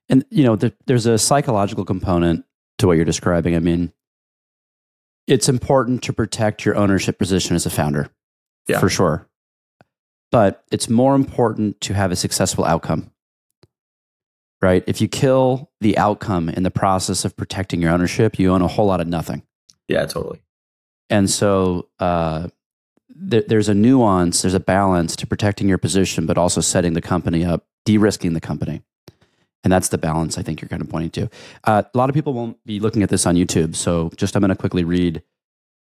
And, 0.09 0.25
you 0.31 0.45
know, 0.45 0.57
the, 0.57 0.73
there's 0.87 1.07
a 1.07 1.19
psychological 1.19 1.85
component 1.85 2.45
to 2.79 2.87
what 2.87 2.95
you're 2.95 3.05
describing. 3.05 3.55
I 3.55 3.61
mean, 3.61 3.93
it's 5.27 5.49
important 5.49 6.03
to 6.05 6.13
protect 6.13 6.65
your 6.65 6.77
ownership 6.77 7.19
position 7.19 7.55
as 7.55 7.67
a 7.67 7.71
founder, 7.71 8.11
yeah. 8.69 8.81
for 8.81 8.89
sure. 8.89 9.29
But 10.33 10.65
it's 10.71 10.89
more 10.89 11.15
important 11.15 11.81
to 11.83 11.95
have 11.95 12.13
a 12.13 12.17
successful 12.17 12.65
outcome 12.65 13.11
right? 14.63 14.85
If 14.87 15.01
you 15.01 15.09
kill 15.09 15.71
the 15.81 15.97
outcome 15.97 16.49
in 16.49 16.63
the 16.63 16.71
process 16.71 17.25
of 17.25 17.37
protecting 17.37 17.81
your 17.81 17.93
ownership, 17.93 18.39
you 18.39 18.53
own 18.53 18.63
a 18.63 18.69
whole 18.69 18.87
lot 18.87 19.01
of 19.01 19.07
nothing. 19.07 19.43
Yeah, 19.89 20.05
totally. 20.07 20.41
And 21.09 21.29
so 21.29 21.89
uh, 21.99 22.49
th- 23.31 23.47
there's 23.49 23.69
a 23.69 23.75
nuance, 23.75 24.43
there's 24.43 24.55
a 24.55 24.61
balance 24.61 25.17
to 25.17 25.27
protecting 25.27 25.69
your 25.69 25.79
position, 25.79 26.27
but 26.27 26.39
also 26.39 26.61
setting 26.61 26.93
the 26.93 27.01
company 27.01 27.45
up, 27.45 27.67
de 27.85 27.99
risking 27.99 28.35
the 28.35 28.41
company. 28.41 28.83
And 29.63 29.73
that's 29.73 29.89
the 29.89 29.99
balance 29.99 30.39
I 30.39 30.43
think 30.43 30.61
you're 30.61 30.69
kind 30.69 30.81
of 30.81 30.89
pointing 30.89 31.11
to. 31.11 31.31
Uh, 31.65 31.83
a 31.93 31.99
lot 31.99 32.09
of 32.09 32.15
people 32.15 32.33
won't 32.33 32.63
be 32.65 32.81
looking 32.81 33.03
at 33.03 33.11
this 33.11 33.27
on 33.27 33.35
YouTube. 33.35 33.75
So 33.75 34.11
just 34.17 34.35
I'm 34.35 34.41
going 34.41 34.51
to 34.51 34.57
quickly 34.57 34.85
read 34.85 35.23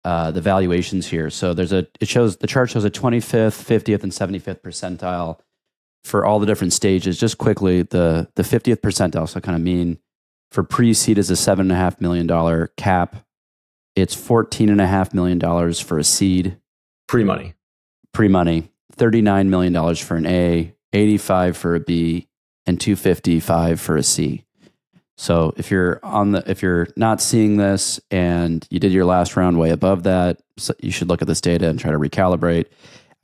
uh, 0.05 0.31
the 0.31 0.41
valuations 0.41 1.07
here. 1.07 1.31
So 1.31 1.55
there's 1.55 1.73
a, 1.73 1.87
it 2.01 2.09
shows, 2.09 2.39
the 2.39 2.47
chart 2.47 2.71
shows 2.71 2.85
a 2.85 2.91
25th, 2.91 3.63
50th, 3.63 4.03
and 4.03 4.11
75th 4.11 4.63
percentile 4.63 5.39
for 6.05 6.25
all 6.25 6.39
the 6.39 6.47
different 6.47 6.73
stages. 6.73 7.19
Just 7.19 7.39
quickly, 7.39 7.83
the 7.83 8.29
the 8.35 8.43
50th 8.43 8.81
percentile, 8.81 9.29
so 9.29 9.41
kind 9.41 9.57
of 9.57 9.63
mean 9.63 9.99
for 10.51 10.63
pre-seed 10.63 11.19
is 11.19 11.31
a 11.31 11.37
seven 11.37 11.67
and 11.67 11.73
a 11.73 11.77
half 11.77 12.01
million 12.01 12.27
dollar 12.27 12.73
cap. 12.77 13.17
It's 13.97 14.15
fourteen 14.15 14.69
and 14.71 14.81
a 14.81 14.87
half 14.87 15.13
million 15.13 15.39
dollars 15.39 15.81
for 15.81 15.99
a 15.99 16.05
seed. 16.05 16.59
Pre-money. 17.07 17.55
Pre-money. 18.13 18.71
$39 18.99 19.49
million 19.49 19.95
for 19.95 20.17
an 20.17 20.27
A, 20.27 20.75
85 20.93 21.57
for 21.57 21.75
a 21.75 21.81
B, 21.81 22.29
and 22.67 22.81
255 22.81 23.81
for 23.81 23.97
a 23.97 24.03
C. 24.03 24.45
So 25.17 25.53
if 25.57 25.71
you're 25.71 25.99
on 26.05 26.33
the 26.33 26.49
if 26.49 26.63
you're 26.63 26.87
not 26.95 27.21
seeing 27.21 27.57
this 27.57 27.99
and 28.11 28.65
you 28.71 28.79
did 28.79 28.93
your 28.93 29.05
last 29.05 29.37
round 29.37 29.59
way 29.59 29.71
above 29.71 30.05
that, 30.05 30.41
so 30.57 30.75
you 30.81 30.93
should 30.93 31.09
look 31.09 31.23
at 31.23 31.27
this 31.27 31.41
data 31.41 31.69
and 31.69 31.79
try 31.79 31.91
to 31.91 31.99
recalibrate. 31.99 32.67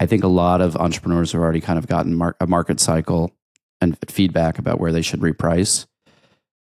I 0.00 0.06
think 0.06 0.24
a 0.24 0.28
lot 0.28 0.60
of 0.60 0.76
entrepreneurs 0.76 1.32
have 1.32 1.40
already 1.40 1.60
kind 1.60 1.78
of 1.78 1.86
gotten 1.86 2.14
mar- 2.14 2.36
a 2.40 2.46
market 2.46 2.80
cycle 2.80 3.32
and 3.80 3.96
feedback 4.08 4.58
about 4.58 4.80
where 4.80 4.92
they 4.92 5.02
should 5.02 5.20
reprice. 5.20 5.86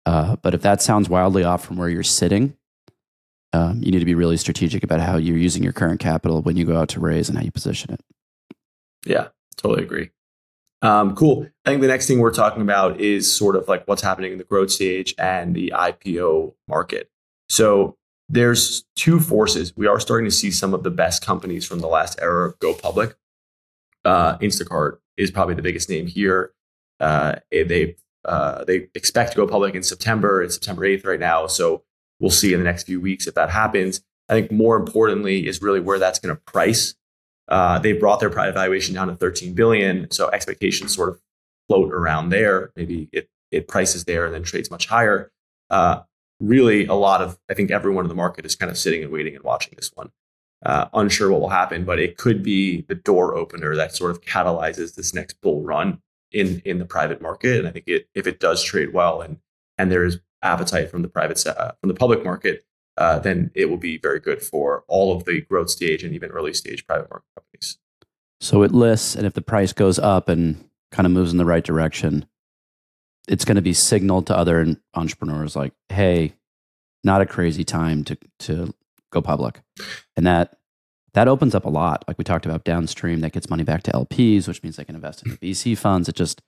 Uh, 0.05 0.37
but 0.43 0.55
if 0.55 0.62
that 0.62 0.83
sounds 0.83 1.09
wildly 1.09 1.45
off 1.45 1.64
from 1.64 1.76
where 1.76 1.88
you're 1.88 2.02
sitting, 2.02 2.57
um, 3.52 3.83
you 3.83 3.93
need 3.93 4.00
to 4.00 4.05
be 4.05 4.14
really 4.14 4.37
strategic 4.37 4.83
about 4.83 5.00
how 5.00 5.17
you're 5.17 5.37
using 5.37 5.62
your 5.62 5.73
current 5.73 6.00
capital 6.00 6.43
when 6.43 6.57
you 6.57 6.64
go 6.64 6.76
out 6.76 6.88
to 6.91 7.00
raise 7.00 7.29
and 7.29 7.38
how 7.38 7.45
you 7.45 7.52
position 7.52 7.93
it. 7.93 8.00
Yeah, 9.05 9.29
totally 9.57 9.85
agree. 9.85 10.11
Um, 10.81 11.14
cool. 11.14 11.47
I 11.64 11.71
think 11.71 11.81
the 11.81 11.88
next 11.88 12.09
thing 12.09 12.19
we're 12.19 12.33
talking 12.33 12.62
about 12.62 13.00
is 13.00 13.33
sort 13.33 13.55
of 13.55 13.69
like 13.69 13.87
what's 13.87 14.02
happening 14.02 14.33
in 14.33 14.38
the 14.38 14.45
growth 14.45 14.71
stage 14.71 15.14
and 15.17 15.55
the 15.55 15.73
IPO 15.76 16.55
market. 16.67 17.09
So 17.49 17.97
there's 18.33 18.85
two 18.97 19.21
forces. 19.21 19.77
We 19.77 19.87
are 19.87 20.01
starting 20.01 20.25
to 20.25 20.35
see 20.35 20.51
some 20.51 20.73
of 20.73 20.83
the 20.83 20.91
best 20.91 21.25
companies 21.25 21.67
from 21.67 21.81
the 21.81 21.87
last 21.87 22.19
era 22.21 22.55
go 22.61 22.73
public. 22.73 23.15
Uh, 24.07 24.39
Instacart 24.39 24.97
is 25.19 25.31
probably 25.31 25.55
the 25.55 25.62
biggest 25.62 25.91
name 25.91 26.07
here. 26.07 26.55
Uh, 26.99 27.37
they 27.51 27.97
uh, 28.25 28.65
they 28.65 28.89
expect 28.95 29.33
to 29.33 29.37
go 29.37 29.47
public 29.47 29.75
in 29.75 29.83
September. 29.83 30.43
It's 30.43 30.55
September 30.55 30.83
8th 30.83 31.05
right 31.05 31.21
now. 31.21 31.47
So 31.47 31.83
we'll 32.21 32.31
see 32.31 32.55
in 32.55 32.59
the 32.59 32.65
next 32.65 32.85
few 32.85 33.03
weeks 33.03 33.27
if 33.27 33.35
that 33.35 33.51
happens. 33.51 34.01
I 34.31 34.33
think 34.33 34.51
more 34.51 34.77
importantly 34.77 35.47
is 35.47 35.61
really 35.61 35.81
where 35.81 35.99
that's 35.99 36.19
going 36.19 36.35
to 36.35 36.41
price. 36.41 36.95
Uh, 37.49 37.81
they 37.81 37.93
brought 37.93 38.21
their 38.21 38.31
private 38.31 38.55
valuation 38.55 38.95
down 38.95 39.09
to 39.09 39.17
13 39.17 39.53
billion. 39.53 40.11
So 40.11 40.31
expectations 40.31 40.95
sort 40.95 41.11
of 41.11 41.21
float 41.69 41.93
around 41.93 42.31
there. 42.31 42.73
Maybe 42.77 43.11
it, 43.12 43.29
it 43.51 43.69
prices 43.69 44.05
there 44.05 44.25
and 44.25 44.33
then 44.33 44.43
trades 44.43 44.71
much 44.71 44.87
higher. 44.87 45.31
Uh, 45.69 46.03
really, 46.42 46.87
a 46.87 46.94
lot 46.94 47.22
of, 47.22 47.38
I 47.49 47.54
think 47.54 47.70
everyone 47.70 48.04
in 48.04 48.08
the 48.08 48.14
market 48.14 48.44
is 48.44 48.56
kind 48.56 48.70
of 48.70 48.76
sitting 48.76 49.02
and 49.02 49.12
waiting 49.12 49.34
and 49.34 49.44
watching 49.44 49.75
this 49.76 49.90
one. 49.94 50.11
Uh, 50.64 50.87
unsure 50.94 51.30
what 51.30 51.40
will 51.40 51.49
happen, 51.49 51.84
but 51.84 51.99
it 51.99 52.16
could 52.16 52.42
be 52.42 52.82
the 52.82 52.94
door 52.94 53.34
opener 53.34 53.75
that 53.75 53.96
sort 53.96 54.12
of 54.12 54.20
catalyzes 54.20 54.94
this 54.94 55.12
next 55.12 55.40
bull 55.40 55.61
run 55.62 56.00
in 56.30 56.62
in 56.64 56.78
the 56.78 56.84
private 56.84 57.20
market. 57.20 57.58
And 57.58 57.66
I 57.66 57.72
think 57.72 57.88
it, 57.88 58.08
if 58.14 58.28
it 58.28 58.38
does 58.38 58.62
trade 58.62 58.92
well 58.92 59.20
and 59.22 59.38
and 59.76 59.90
there 59.90 60.04
is 60.04 60.20
appetite 60.42 60.88
from 60.88 61.02
the 61.02 61.08
private 61.08 61.44
uh, 61.46 61.72
from 61.80 61.88
the 61.88 61.94
public 61.94 62.22
market, 62.22 62.64
uh, 62.96 63.18
then 63.18 63.50
it 63.54 63.70
will 63.70 63.76
be 63.76 63.99
very 63.99 64.20
good 64.20 64.40
for 64.40 64.84
all 64.87 65.16
of 65.16 65.25
the 65.25 65.40
growth 65.40 65.70
stage 65.70 66.04
and 66.04 66.14
even 66.14 66.30
early 66.30 66.54
stage 66.54 66.87
private 66.87 67.11
market 67.11 67.26
companies. 67.37 67.78
So 68.40 68.62
it 68.62 68.72
lists, 68.72 69.16
and 69.16 69.26
if 69.26 69.34
the 69.34 69.42
price 69.42 69.72
goes 69.72 69.99
up 69.99 70.28
and 70.28 70.68
kind 70.90 71.06
of 71.06 71.12
moves 71.12 71.32
in 71.32 71.38
the 71.38 71.44
right 71.44 71.64
direction, 71.64 72.26
it's 73.29 73.45
going 73.45 73.57
to 73.57 73.62
be 73.62 73.73
signaled 73.73 74.26
to 74.26 74.37
other 74.37 74.76
entrepreneurs 74.95 75.57
like, 75.57 75.73
"Hey, 75.88 76.35
not 77.05 77.21
a 77.21 77.26
crazy 77.26 77.64
time 77.64 78.05
to 78.05 78.19
to 78.41 78.75
go 79.11 79.23
public," 79.23 79.61
and 80.17 80.26
that 80.26 80.59
that 81.14 81.29
opens 81.29 81.55
up 81.55 81.64
a 81.64 81.71
lot. 81.71 82.05
Like 82.09 82.19
we 82.19 82.25
talked 82.25 82.47
about 82.47 82.64
downstream, 82.64 83.21
that 83.21 83.33
gets 83.33 83.50
money 83.50 83.64
back 83.64 83.83
to 83.85 83.93
LPs, 83.93 84.49
which 84.49 84.62
means 84.62 84.76
they 84.76 84.85
can 84.85 84.95
invest 84.95 85.25
in 85.25 85.33
the 85.33 85.37
VC 85.37 85.76
funds. 85.76 86.09
It 86.09 86.14
just 86.14 86.43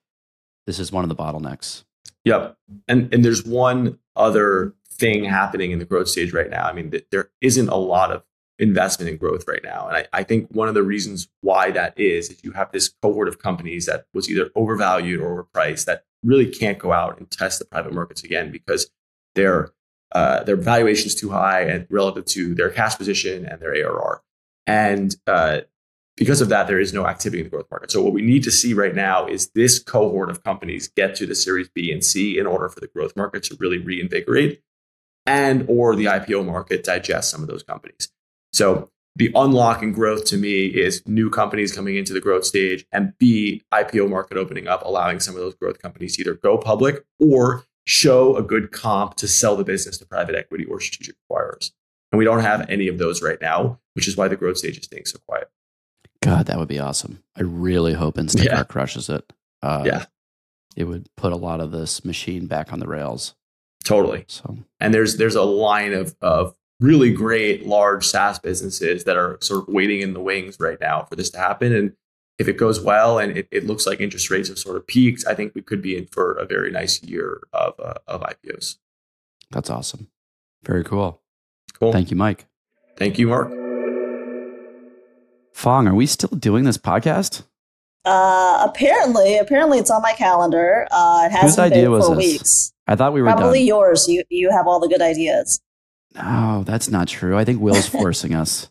this 0.67 0.79
is 0.79 0.93
one 0.93 1.05
of 1.05 1.09
the 1.09 1.17
bottlenecks. 1.17 1.85
Yep, 2.25 2.57
and 2.89 3.13
and 3.13 3.25
there's 3.25 3.45
one 3.45 3.99
other 4.17 4.75
thing 4.91 5.25
happening 5.25 5.73
in 5.73 5.79
the 5.79 5.85
growth 5.85 6.09
stage 6.09 6.33
right 6.33 6.51
now. 6.51 6.65
I 6.65 6.73
mean, 6.73 6.91
th- 6.91 7.07
there 7.11 7.31
isn't 7.41 7.69
a 7.69 7.77
lot 7.77 8.11
of 8.13 8.23
investment 8.59 9.11
in 9.11 9.17
growth 9.17 9.45
right 9.47 9.63
now, 9.63 9.89
and 9.89 9.97
I, 9.97 10.07
I 10.13 10.23
think 10.23 10.49
one 10.51 10.69
of 10.69 10.75
the 10.75 10.83
reasons 10.83 11.29
why 11.43 11.71
that 11.73 11.99
is 11.99 12.31
is 12.31 12.43
you 12.43 12.53
have 12.53 12.73
this 12.73 12.89
cohort 13.03 13.29
of 13.29 13.39
companies 13.39 13.87
that 13.87 14.07
was 14.15 14.31
either 14.31 14.51
overvalued 14.55 15.21
or 15.21 15.45
overpriced 15.45 15.85
that 15.85 16.05
really 16.25 16.47
can't 16.47 16.79
go 16.79 16.93
out 16.93 17.19
and 17.19 17.31
test 17.31 17.59
the 17.59 17.65
private 17.65 17.93
markets 17.93 18.23
again 18.23 18.51
because 18.51 18.91
their 19.35 19.71
uh, 20.13 20.45
their 20.45 20.57
valuation 20.57 21.07
is 21.07 21.15
too 21.15 21.31
high 21.31 21.63
and 21.63 21.87
relative 21.91 22.25
to 22.25 22.55
their 22.55 22.71
cash 22.71 22.97
position 22.97 23.45
and 23.47 23.61
their 23.61 23.75
ARR. 23.75 24.23
And 24.67 25.15
uh, 25.27 25.63
because 26.17 26.41
of 26.41 26.49
that, 26.51 26.69
there 26.69 26.79
is 26.79 26.93
no 26.93 27.07
activity 27.07 27.41
in 27.41 27.47
the 27.47 27.51
growth 27.51 27.67
market. 27.71 27.91
So 27.91 28.01
what 28.01 28.13
we 28.13 28.23
need 28.23 28.45
to 28.45 28.53
see 28.53 28.75
right 28.75 28.95
now 28.95 29.27
is 29.27 29.51
this 29.55 29.81
cohort 29.81 30.31
of 30.31 30.45
companies 30.45 30.87
get 30.87 31.17
to 31.17 31.27
the 31.27 31.35
Series 31.35 31.69
B 31.69 31.91
and 31.91 32.05
C 32.05 32.39
in 32.39 32.47
order 32.47 32.69
for 32.69 32.79
the 32.79 32.87
growth 32.87 33.17
market 33.17 33.43
to 33.45 33.57
really 33.59 33.79
reinvigorate, 33.79 34.63
and 35.27 35.67
or 35.69 35.97
the 35.97 36.05
IPO 36.05 36.47
market 36.47 36.85
digest 36.85 37.31
some 37.31 37.43
of 37.43 37.49
those 37.49 37.65
companies. 37.65 38.13
So 38.53 38.91
the 39.17 39.31
unlock 39.35 39.81
growth 39.93 40.25
to 40.27 40.37
me 40.37 40.67
is 40.67 41.03
new 41.07 41.31
companies 41.31 41.73
coming 41.73 41.97
into 41.97 42.13
the 42.13 42.21
growth 42.21 42.45
stage, 42.45 42.85
and 42.93 43.17
B 43.19 43.63
IPO 43.73 44.09
market 44.11 44.37
opening 44.37 44.67
up, 44.67 44.83
allowing 44.85 45.21
some 45.21 45.35
of 45.35 45.41
those 45.41 45.55
growth 45.55 45.81
companies 45.81 46.17
to 46.17 46.23
either 46.23 46.35
go 46.35 46.59
public 46.59 47.05
or 47.21 47.65
show 47.87 48.37
a 48.37 48.43
good 48.43 48.73
comp 48.73 49.15
to 49.17 49.29
sell 49.29 49.57
the 49.57 49.65
business 49.65 49.99
to 49.99 50.07
private 50.07 50.35
equity 50.35 50.65
or 50.65 50.81
strategic 50.81 51.17
acquirers. 51.31 51.71
And 52.11 52.19
we 52.19 52.25
don't 52.25 52.41
have 52.41 52.69
any 52.69 52.89
of 52.89 52.99
those 52.99 53.23
right 53.23 53.41
now, 53.41 53.79
which 53.95 54.09
is 54.09 54.17
why 54.17 54.29
the 54.29 54.37
growth 54.37 54.59
stage 54.59 54.79
is 54.79 54.85
staying 54.85 55.05
so 55.07 55.19
quiet. 55.27 55.49
God, 56.23 56.47
that 56.47 56.59
would 56.59 56.69
be 56.69 56.79
awesome. 56.79 57.23
I 57.37 57.43
really 57.43 57.93
hope 57.93 58.17
Instacart 58.17 58.45
yeah. 58.45 58.65
crushes 58.65 59.09
it. 59.09 59.33
Uh, 59.63 59.83
yeah. 59.85 60.05
It 60.77 60.85
would 60.85 61.09
put 61.17 61.33
a 61.33 61.37
lot 61.37 61.61
of 61.61 61.71
this 61.71 62.05
machine 62.05 62.47
back 62.47 62.73
on 62.73 62.79
the 62.79 62.87
rails. 62.87 63.35
Totally. 63.85 64.25
So, 64.29 64.57
and 64.81 64.95
there's 64.95 65.19
there's 65.19 65.35
a 65.35 65.43
line 65.43 65.93
of 65.93 66.17
of 66.23 66.57
really 66.81 67.13
great 67.13 67.67
large 67.67 68.07
SaaS 68.07 68.39
businesses 68.39 69.05
that 69.05 69.17
are 69.17 69.39
sort 69.41 69.69
of 69.69 69.75
waiting 69.75 70.01
in 70.01 70.13
the 70.15 70.21
wings 70.21 70.57
right 70.59 70.79
now 70.81 71.05
for 71.05 71.17
this 71.17 71.31
to 71.31 71.39
happen. 71.39 71.75
And 71.75 71.93
if 72.39 72.49
it 72.49 72.57
goes 72.57 72.81
well 72.81 73.19
and 73.19 73.37
it, 73.39 73.49
it 73.51 73.65
looks 73.65 73.87
like 73.87 74.01
interest 74.01 74.31
rates 74.31 74.49
have 74.49 74.59
sort 74.59 74.77
of 74.77 74.87
peaked, 74.87 75.25
I 75.27 75.35
think 75.35 75.55
we 75.55 75.63
could 75.63 75.81
be 75.83 75.97
in 75.97 76.07
for 76.07 76.33
a 76.35 76.45
very 76.45 76.71
nice 76.71 77.03
year 77.03 77.41
of 77.53 77.75
uh, 77.79 77.95
of 78.09 78.23
IPOs. 78.23 78.77
That's 79.51 79.71
awesome. 79.71 80.09
Very 80.65 80.83
cool. 80.85 81.21
Cool. 81.79 81.93
Thank 81.93 82.11
you, 82.11 82.17
Mike. 82.17 82.47
Thank 82.97 83.19
you, 83.19 83.29
Mark. 83.29 83.51
Phuong, 85.55 85.89
are 85.89 85.95
we 85.95 86.07
still 86.07 86.31
doing 86.37 86.65
this 86.65 86.79
podcast? 86.79 87.43
Uh, 88.05 88.67
apparently, 88.69 89.39
apparently 89.39 89.79
it's 89.79 89.91
on 89.91 90.03
my 90.03 90.13
calendar. 90.13 90.87
Uh, 90.91 91.23
it 91.27 91.33
hasn't 91.33 91.51
Whose 91.51 91.59
idea 91.59 91.83
been 91.85 91.93
was 91.93 92.09
for 92.09 92.17
this? 92.17 92.33
weeks. 92.33 92.73
I 92.87 92.97
thought 92.97 93.13
we 93.15 93.23
were 93.23 93.29
probably 93.31 93.61
done. 93.61 93.67
yours. 93.69 94.07
You 94.09 94.25
you 94.29 94.51
have 94.51 94.67
all 94.67 94.79
the 94.81 94.89
good 94.89 95.01
ideas. 95.01 95.61
No, 96.15 96.63
that's 96.65 96.89
not 96.89 97.09
true. 97.09 97.37
I 97.37 97.45
think 97.45 97.61
Will's 97.61 97.89
forcing 98.01 98.35
us. 98.35 98.69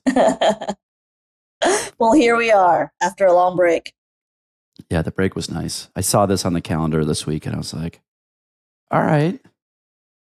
well, 1.99 2.13
here 2.13 2.35
we 2.35 2.51
are 2.51 2.93
after 3.01 3.25
a 3.25 3.33
long 3.33 3.55
break. 3.55 3.93
Yeah, 4.89 5.01
the 5.01 5.11
break 5.11 5.35
was 5.35 5.49
nice. 5.51 5.89
I 5.95 6.01
saw 6.01 6.25
this 6.25 6.45
on 6.45 6.53
the 6.53 6.61
calendar 6.61 7.05
this 7.05 7.25
week, 7.27 7.45
and 7.45 7.53
I 7.55 7.57
was 7.57 7.73
like, 7.73 8.01
"All 8.91 9.01
right, 9.01 9.39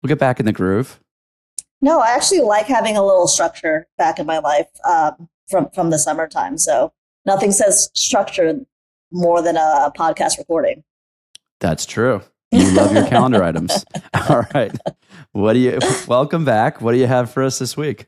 we'll 0.01 0.07
get 0.07 0.19
back 0.19 0.39
in 0.39 0.45
the 0.45 0.53
groove." 0.53 0.99
No, 1.81 1.99
I 1.99 2.09
actually 2.11 2.41
like 2.41 2.67
having 2.67 2.95
a 2.95 3.05
little 3.05 3.27
structure 3.27 3.87
back 3.97 4.19
in 4.19 4.25
my 4.25 4.39
life 4.39 4.69
um, 4.87 5.29
from 5.49 5.69
from 5.71 5.89
the 5.89 5.99
summertime. 5.99 6.57
So 6.57 6.93
nothing 7.25 7.51
says 7.51 7.89
structure 7.93 8.59
more 9.11 9.41
than 9.41 9.57
a 9.57 9.91
podcast 9.97 10.37
recording. 10.37 10.83
That's 11.59 11.85
true. 11.85 12.21
You 12.51 12.71
love 12.71 12.93
your 12.93 13.07
calendar 13.07 13.43
items. 13.49 13.83
All 14.29 14.43
right. 14.53 14.71
What 15.35 15.51
do 15.51 15.59
you 15.59 15.77
welcome 16.07 16.45
back? 16.45 16.79
What 16.79 16.93
do 16.93 16.97
you 16.97 17.07
have 17.07 17.29
for 17.29 17.43
us 17.43 17.59
this 17.59 17.75
week? 17.75 18.05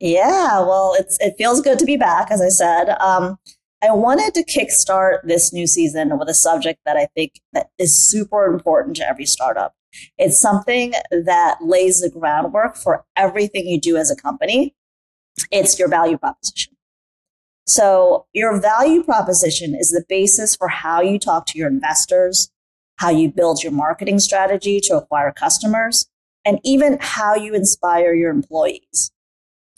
Yeah, 0.00 0.60
well, 0.60 0.94
it's 0.98 1.18
it 1.20 1.34
feels 1.36 1.60
good 1.60 1.78
to 1.78 1.84
be 1.84 1.98
back, 1.98 2.30
as 2.30 2.40
I 2.40 2.48
said. 2.48 2.96
Um, 3.02 3.38
I 3.82 3.90
wanted 3.92 4.32
to 4.32 4.44
kickstart 4.44 5.18
this 5.24 5.52
new 5.52 5.66
season 5.66 6.18
with 6.18 6.30
a 6.30 6.34
subject 6.34 6.80
that 6.86 6.96
I 6.96 7.06
think 7.14 7.42
that 7.52 7.68
is 7.78 7.94
super 7.94 8.46
important 8.46 8.96
to 8.96 9.06
every 9.06 9.26
startup. 9.26 9.74
It's 10.16 10.40
something 10.40 10.94
that 11.10 11.58
lays 11.60 12.00
the 12.00 12.08
groundwork 12.08 12.76
for 12.76 13.04
everything 13.14 13.66
you 13.66 13.78
do 13.78 13.98
as 13.98 14.10
a 14.10 14.16
company. 14.16 14.74
It's 15.50 15.78
your 15.78 15.88
value 15.88 16.16
proposition. 16.16 16.78
So, 17.66 18.24
your 18.32 18.58
value 18.58 19.02
proposition 19.02 19.74
is 19.74 19.90
the 19.90 20.04
basis 20.08 20.56
for 20.56 20.68
how 20.68 21.02
you 21.02 21.18
talk 21.18 21.44
to 21.48 21.58
your 21.58 21.68
investors, 21.68 22.50
how 22.96 23.10
you 23.10 23.30
build 23.30 23.62
your 23.62 23.72
marketing 23.72 24.18
strategy 24.18 24.80
to 24.84 24.96
acquire 24.96 25.30
customers, 25.30 26.09
and 26.44 26.58
even 26.64 26.98
how 27.00 27.34
you 27.34 27.54
inspire 27.54 28.14
your 28.14 28.30
employees. 28.30 29.10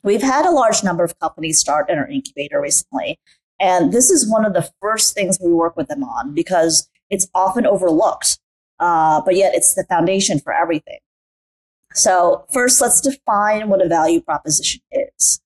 We've 0.02 0.22
had 0.22 0.46
a 0.46 0.50
large 0.50 0.82
number 0.82 1.04
of 1.04 1.18
companies 1.18 1.58
start 1.58 1.88
in 1.88 1.98
our 1.98 2.08
incubator 2.08 2.60
recently, 2.60 3.18
and 3.60 3.92
this 3.92 4.10
is 4.10 4.30
one 4.30 4.44
of 4.44 4.52
the 4.52 4.68
first 4.80 5.14
things 5.14 5.38
we 5.40 5.52
work 5.52 5.76
with 5.76 5.88
them 5.88 6.02
on 6.02 6.34
because 6.34 6.88
it's 7.10 7.28
often 7.34 7.66
overlooked 7.66 8.38
uh, 8.82 9.20
but 9.20 9.36
yet 9.36 9.54
it's 9.54 9.74
the 9.74 9.84
foundation 9.84 10.40
for 10.40 10.52
everything. 10.52 10.98
So, 11.94 12.46
first, 12.52 12.80
let's 12.80 13.00
define 13.00 13.68
what 13.68 13.80
a 13.80 13.88
value 13.88 14.20
proposition 14.20 14.80
is. 14.90 15.40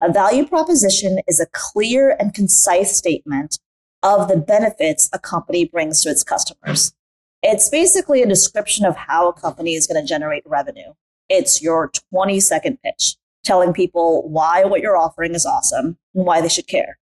A 0.00 0.10
value 0.10 0.46
proposition 0.46 1.18
is 1.26 1.38
a 1.38 1.46
clear 1.52 2.16
and 2.18 2.32
concise 2.32 2.96
statement 2.96 3.58
of 4.02 4.28
the 4.28 4.38
benefits 4.38 5.10
a 5.12 5.18
company 5.18 5.66
brings 5.66 6.02
to 6.02 6.08
its 6.08 6.22
customers. 6.22 6.94
It's 7.42 7.68
basically 7.68 8.22
a 8.22 8.28
description 8.28 8.84
of 8.84 8.96
how 8.96 9.28
a 9.28 9.32
company 9.32 9.74
is 9.74 9.86
going 9.86 10.00
to 10.00 10.08
generate 10.08 10.42
revenue. 10.46 10.92
It's 11.28 11.62
your 11.62 11.90
20 12.12 12.40
second 12.40 12.78
pitch 12.82 13.16
telling 13.44 13.72
people 13.72 14.28
why 14.28 14.64
what 14.64 14.80
you're 14.80 14.96
offering 14.96 15.34
is 15.34 15.46
awesome 15.46 15.98
and 16.14 16.26
why 16.26 16.40
they 16.40 16.48
should 16.48 16.66
care. 16.66 16.98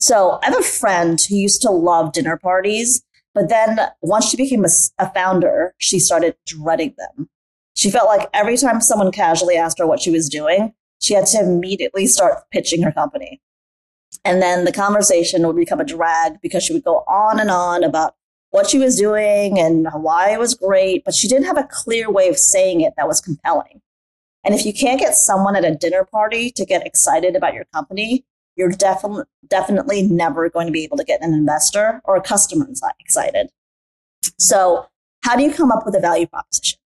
So, 0.00 0.38
I 0.42 0.46
have 0.46 0.58
a 0.58 0.62
friend 0.62 1.18
who 1.28 1.34
used 1.34 1.60
to 1.62 1.70
love 1.70 2.12
dinner 2.12 2.36
parties 2.36 3.02
but 3.38 3.48
then 3.48 3.78
once 4.02 4.28
she 4.28 4.36
became 4.36 4.64
a, 4.64 4.68
a 4.98 5.12
founder, 5.12 5.72
she 5.78 6.00
started 6.00 6.34
dreading 6.44 6.96
them. 6.98 7.28
She 7.74 7.88
felt 7.88 8.08
like 8.08 8.28
every 8.34 8.56
time 8.56 8.80
someone 8.80 9.12
casually 9.12 9.54
asked 9.54 9.78
her 9.78 9.86
what 9.86 10.00
she 10.00 10.10
was 10.10 10.28
doing, 10.28 10.74
she 11.00 11.14
had 11.14 11.26
to 11.26 11.38
immediately 11.38 12.08
start 12.08 12.42
pitching 12.50 12.82
her 12.82 12.90
company. 12.90 13.40
And 14.24 14.42
then 14.42 14.64
the 14.64 14.72
conversation 14.72 15.46
would 15.46 15.54
become 15.54 15.78
a 15.78 15.84
drag 15.84 16.40
because 16.40 16.64
she 16.64 16.72
would 16.72 16.82
go 16.82 17.04
on 17.06 17.38
and 17.38 17.48
on 17.48 17.84
about 17.84 18.16
what 18.50 18.70
she 18.70 18.78
was 18.78 18.96
doing 18.96 19.58
and 19.58 19.86
why 19.92 20.30
it 20.30 20.38
was 20.38 20.54
great, 20.54 21.04
but 21.04 21.14
she 21.14 21.28
didn't 21.28 21.44
have 21.44 21.58
a 21.58 21.68
clear 21.70 22.10
way 22.10 22.28
of 22.28 22.38
saying 22.38 22.80
it 22.80 22.94
that 22.96 23.06
was 23.06 23.20
compelling. 23.20 23.80
And 24.44 24.54
if 24.54 24.64
you 24.64 24.72
can't 24.72 25.00
get 25.00 25.14
someone 25.14 25.56
at 25.56 25.64
a 25.64 25.74
dinner 25.74 26.04
party 26.04 26.50
to 26.52 26.64
get 26.64 26.86
excited 26.86 27.36
about 27.36 27.54
your 27.54 27.66
company, 27.74 28.24
you're 28.56 28.70
definitely 28.70 29.24
definitely 29.46 30.02
never 30.02 30.50
going 30.50 30.66
to 30.66 30.72
be 30.72 30.84
able 30.84 30.96
to 30.96 31.04
get 31.04 31.22
an 31.22 31.32
investor 31.32 32.00
or 32.04 32.16
a 32.16 32.20
customer 32.20 32.66
excited. 32.98 33.50
So, 34.38 34.86
how 35.22 35.36
do 35.36 35.42
you 35.42 35.52
come 35.52 35.70
up 35.70 35.84
with 35.86 35.94
a 35.94 36.00
value 36.00 36.26
proposition? 36.26 36.78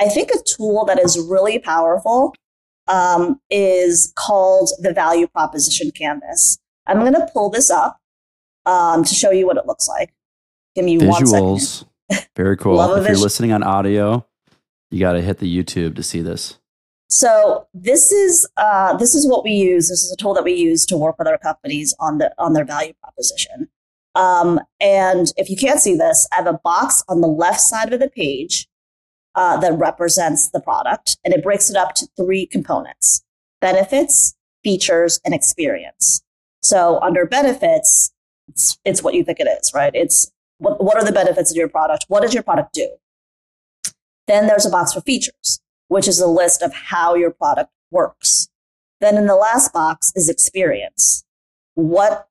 I 0.00 0.08
think 0.08 0.30
a 0.30 0.38
tool 0.46 0.84
that 0.86 0.98
is 0.98 1.18
really 1.18 1.58
powerful 1.58 2.34
um, 2.88 3.40
is 3.50 4.12
called 4.16 4.70
the 4.80 4.92
value 4.92 5.26
proposition 5.26 5.90
canvas. 5.90 6.58
I'm 6.86 7.00
going 7.00 7.14
to 7.14 7.28
pull 7.32 7.50
this 7.50 7.70
up 7.70 7.98
um, 8.66 9.04
to 9.04 9.14
show 9.14 9.30
you 9.30 9.46
what 9.46 9.56
it 9.56 9.66
looks 9.66 9.88
like. 9.88 10.13
Give 10.74 10.84
me. 10.84 10.98
Visuals. 10.98 11.84
Very 12.36 12.56
cool. 12.56 12.80
If 12.96 13.06
you're 13.06 13.16
listening 13.16 13.52
on 13.52 13.62
audio, 13.62 14.26
you 14.90 15.00
got 15.00 15.12
to 15.12 15.22
hit 15.22 15.38
the 15.38 15.62
YouTube 15.62 15.96
to 15.96 16.02
see 16.02 16.20
this. 16.20 16.58
So 17.08 17.68
this 17.74 18.10
is 18.10 18.48
uh, 18.56 18.96
this 18.96 19.14
is 19.14 19.26
what 19.26 19.44
we 19.44 19.52
use. 19.52 19.88
This 19.88 20.02
is 20.02 20.12
a 20.12 20.16
tool 20.16 20.34
that 20.34 20.44
we 20.44 20.54
use 20.54 20.84
to 20.86 20.96
work 20.96 21.18
with 21.18 21.28
our 21.28 21.38
companies 21.38 21.94
on 22.00 22.18
the 22.18 22.32
on 22.38 22.54
their 22.54 22.64
value 22.64 22.92
proposition. 23.02 23.68
Um, 24.14 24.60
and 24.80 25.32
if 25.36 25.50
you 25.50 25.56
can't 25.56 25.80
see 25.80 25.96
this, 25.96 26.26
I 26.32 26.36
have 26.36 26.46
a 26.46 26.60
box 26.64 27.02
on 27.08 27.20
the 27.20 27.28
left 27.28 27.60
side 27.60 27.92
of 27.92 28.00
the 28.00 28.10
page 28.10 28.68
uh, 29.34 29.58
that 29.58 29.76
represents 29.78 30.50
the 30.50 30.60
product, 30.60 31.16
and 31.24 31.34
it 31.34 31.42
breaks 31.42 31.70
it 31.70 31.76
up 31.76 31.94
to 31.96 32.08
three 32.16 32.46
components: 32.46 33.22
benefits, 33.60 34.34
features, 34.62 35.20
and 35.24 35.34
experience. 35.34 36.22
So 36.62 36.98
under 37.00 37.26
benefits, 37.26 38.12
it's, 38.48 38.78
it's 38.84 39.02
what 39.02 39.14
you 39.14 39.22
think 39.22 39.38
it 39.40 39.46
is, 39.46 39.72
right? 39.74 39.94
It's 39.94 40.32
what, 40.64 40.82
what 40.82 40.96
are 40.96 41.04
the 41.04 41.12
benefits 41.12 41.50
of 41.50 41.56
your 41.56 41.68
product? 41.68 42.06
What 42.08 42.22
does 42.22 42.34
your 42.34 42.42
product 42.42 42.72
do? 42.72 42.88
Then 44.26 44.46
there's 44.46 44.64
a 44.64 44.70
box 44.70 44.94
for 44.94 45.02
features, 45.02 45.60
which 45.88 46.08
is 46.08 46.20
a 46.20 46.26
list 46.26 46.62
of 46.62 46.72
how 46.72 47.14
your 47.14 47.30
product 47.30 47.70
works. 47.90 48.48
Then 49.00 49.16
in 49.16 49.26
the 49.26 49.36
last 49.36 49.72
box 49.72 50.12
is 50.16 50.28
experience. 50.28 51.24
What, 51.74 52.28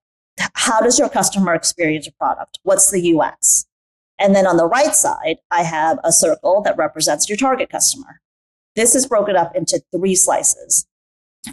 how 0.55 0.81
does 0.81 0.97
your 0.97 1.09
customer 1.09 1.53
experience 1.53 2.07
your 2.07 2.15
product? 2.17 2.59
What's 2.63 2.89
the 2.89 3.15
UX? 3.15 3.65
And 4.17 4.35
then 4.35 4.47
on 4.47 4.57
the 4.57 4.65
right 4.65 4.95
side, 4.95 5.37
I 5.51 5.63
have 5.63 5.99
a 6.03 6.11
circle 6.11 6.61
that 6.63 6.77
represents 6.77 7.29
your 7.29 7.37
target 7.37 7.69
customer. 7.69 8.21
This 8.75 8.95
is 8.95 9.05
broken 9.05 9.35
up 9.35 9.55
into 9.55 9.83
three 9.95 10.15
slices. 10.15 10.87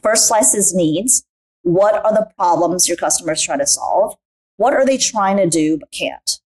First 0.02 0.28
slice 0.28 0.54
is 0.54 0.74
needs. 0.74 1.24
What 1.62 1.94
are 1.94 2.14
the 2.14 2.30
problems 2.38 2.88
your 2.88 2.96
customers 2.96 3.42
trying 3.42 3.58
to 3.58 3.66
solve? 3.66 4.14
What 4.56 4.72
are 4.72 4.86
they 4.86 4.96
trying 4.96 5.36
to 5.36 5.48
do 5.48 5.76
but 5.76 5.90
can't? 5.90 6.39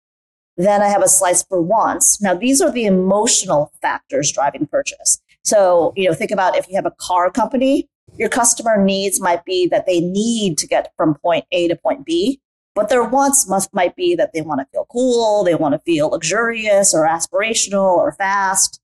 Then 0.57 0.83
I 0.83 0.89
have 0.89 1.03
a 1.03 1.09
slice 1.09 1.43
for 1.43 1.61
wants. 1.63 2.21
Now, 2.21 2.35
these 2.35 2.61
are 2.61 2.71
the 2.71 2.85
emotional 2.85 3.73
factors 3.81 4.33
driving 4.33 4.67
purchase. 4.67 5.21
So, 5.45 5.93
you 5.97 6.09
know, 6.09 6.15
think 6.15 6.31
about 6.31 6.57
if 6.57 6.69
you 6.69 6.77
have 6.77 6.87
a 6.87 6.93
car 6.99 7.31
company, 7.31 7.89
your 8.19 8.29
customer 8.29 8.83
needs 8.83 9.21
might 9.21 9.45
be 9.45 9.67
that 9.69 9.87
they 9.87 10.01
need 10.01 10.59
to 10.59 10.67
get 10.67 10.93
from 10.97 11.15
point 11.15 11.47
A 11.53 11.69
to 11.69 11.77
point 11.77 12.05
B, 12.05 12.41
but 12.75 12.89
their 12.89 13.03
wants 13.03 13.49
must 13.49 13.73
might 13.73 13.97
be 13.97 14.15
that 14.15 14.33
they 14.33 14.43
want 14.43 14.61
to 14.61 14.67
feel 14.73 14.87
cool, 14.91 15.45
they 15.45 15.55
want 15.55 15.73
to 15.73 15.79
feel 15.81 16.11
luxurious 16.11 16.95
or 16.95 17.07
aspirational 17.07 17.97
or 17.97 18.13
fast. 18.13 18.81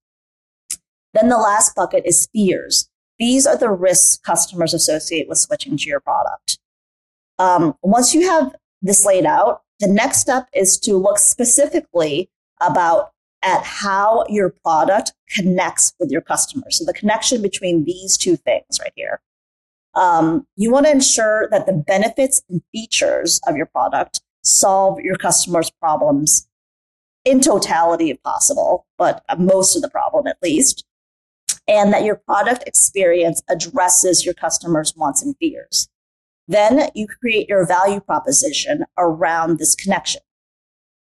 Then 1.14 1.28
the 1.28 1.36
last 1.36 1.74
bucket 1.74 2.04
is 2.06 2.28
fears. 2.32 2.88
These 3.18 3.46
are 3.46 3.56
the 3.56 3.70
risks 3.70 4.18
customers 4.18 4.72
associate 4.72 5.28
with 5.28 5.38
switching 5.38 5.76
to 5.76 5.88
your 5.88 6.00
product. 6.00 6.58
Um, 7.38 7.74
once 7.82 8.14
you 8.14 8.28
have 8.28 8.54
this 8.80 9.04
laid 9.04 9.26
out, 9.26 9.62
the 9.80 9.88
next 9.88 10.18
step 10.18 10.48
is 10.54 10.78
to 10.80 10.96
look 10.96 11.18
specifically 11.18 12.30
about 12.60 13.12
at 13.42 13.62
how 13.62 14.24
your 14.28 14.50
product 14.64 15.12
connects 15.30 15.92
with 16.00 16.10
your 16.10 16.20
customers. 16.20 16.78
So 16.78 16.84
the 16.84 16.92
connection 16.92 17.40
between 17.40 17.84
these 17.84 18.16
two 18.16 18.36
things 18.36 18.80
right 18.80 18.92
here. 18.96 19.20
Um, 19.94 20.46
you 20.56 20.70
want 20.70 20.86
to 20.86 20.92
ensure 20.92 21.48
that 21.50 21.66
the 21.66 21.72
benefits 21.72 22.42
and 22.48 22.62
features 22.72 23.40
of 23.46 23.56
your 23.56 23.66
product 23.66 24.20
solve 24.42 25.00
your 25.00 25.16
customers' 25.16 25.70
problems 25.70 26.48
in 27.24 27.40
totality 27.40 28.10
if 28.10 28.22
possible, 28.22 28.86
but 28.96 29.22
most 29.38 29.76
of 29.76 29.82
the 29.82 29.90
problem 29.90 30.26
at 30.26 30.38
least, 30.42 30.84
and 31.66 31.92
that 31.92 32.04
your 32.04 32.16
product 32.16 32.64
experience 32.66 33.42
addresses 33.48 34.24
your 34.24 34.34
customers' 34.34 34.94
wants 34.96 35.22
and 35.22 35.36
fears. 35.38 35.88
Then 36.48 36.88
you 36.94 37.06
create 37.06 37.48
your 37.48 37.66
value 37.66 38.00
proposition 38.00 38.84
around 38.96 39.58
this 39.58 39.74
connection. 39.74 40.22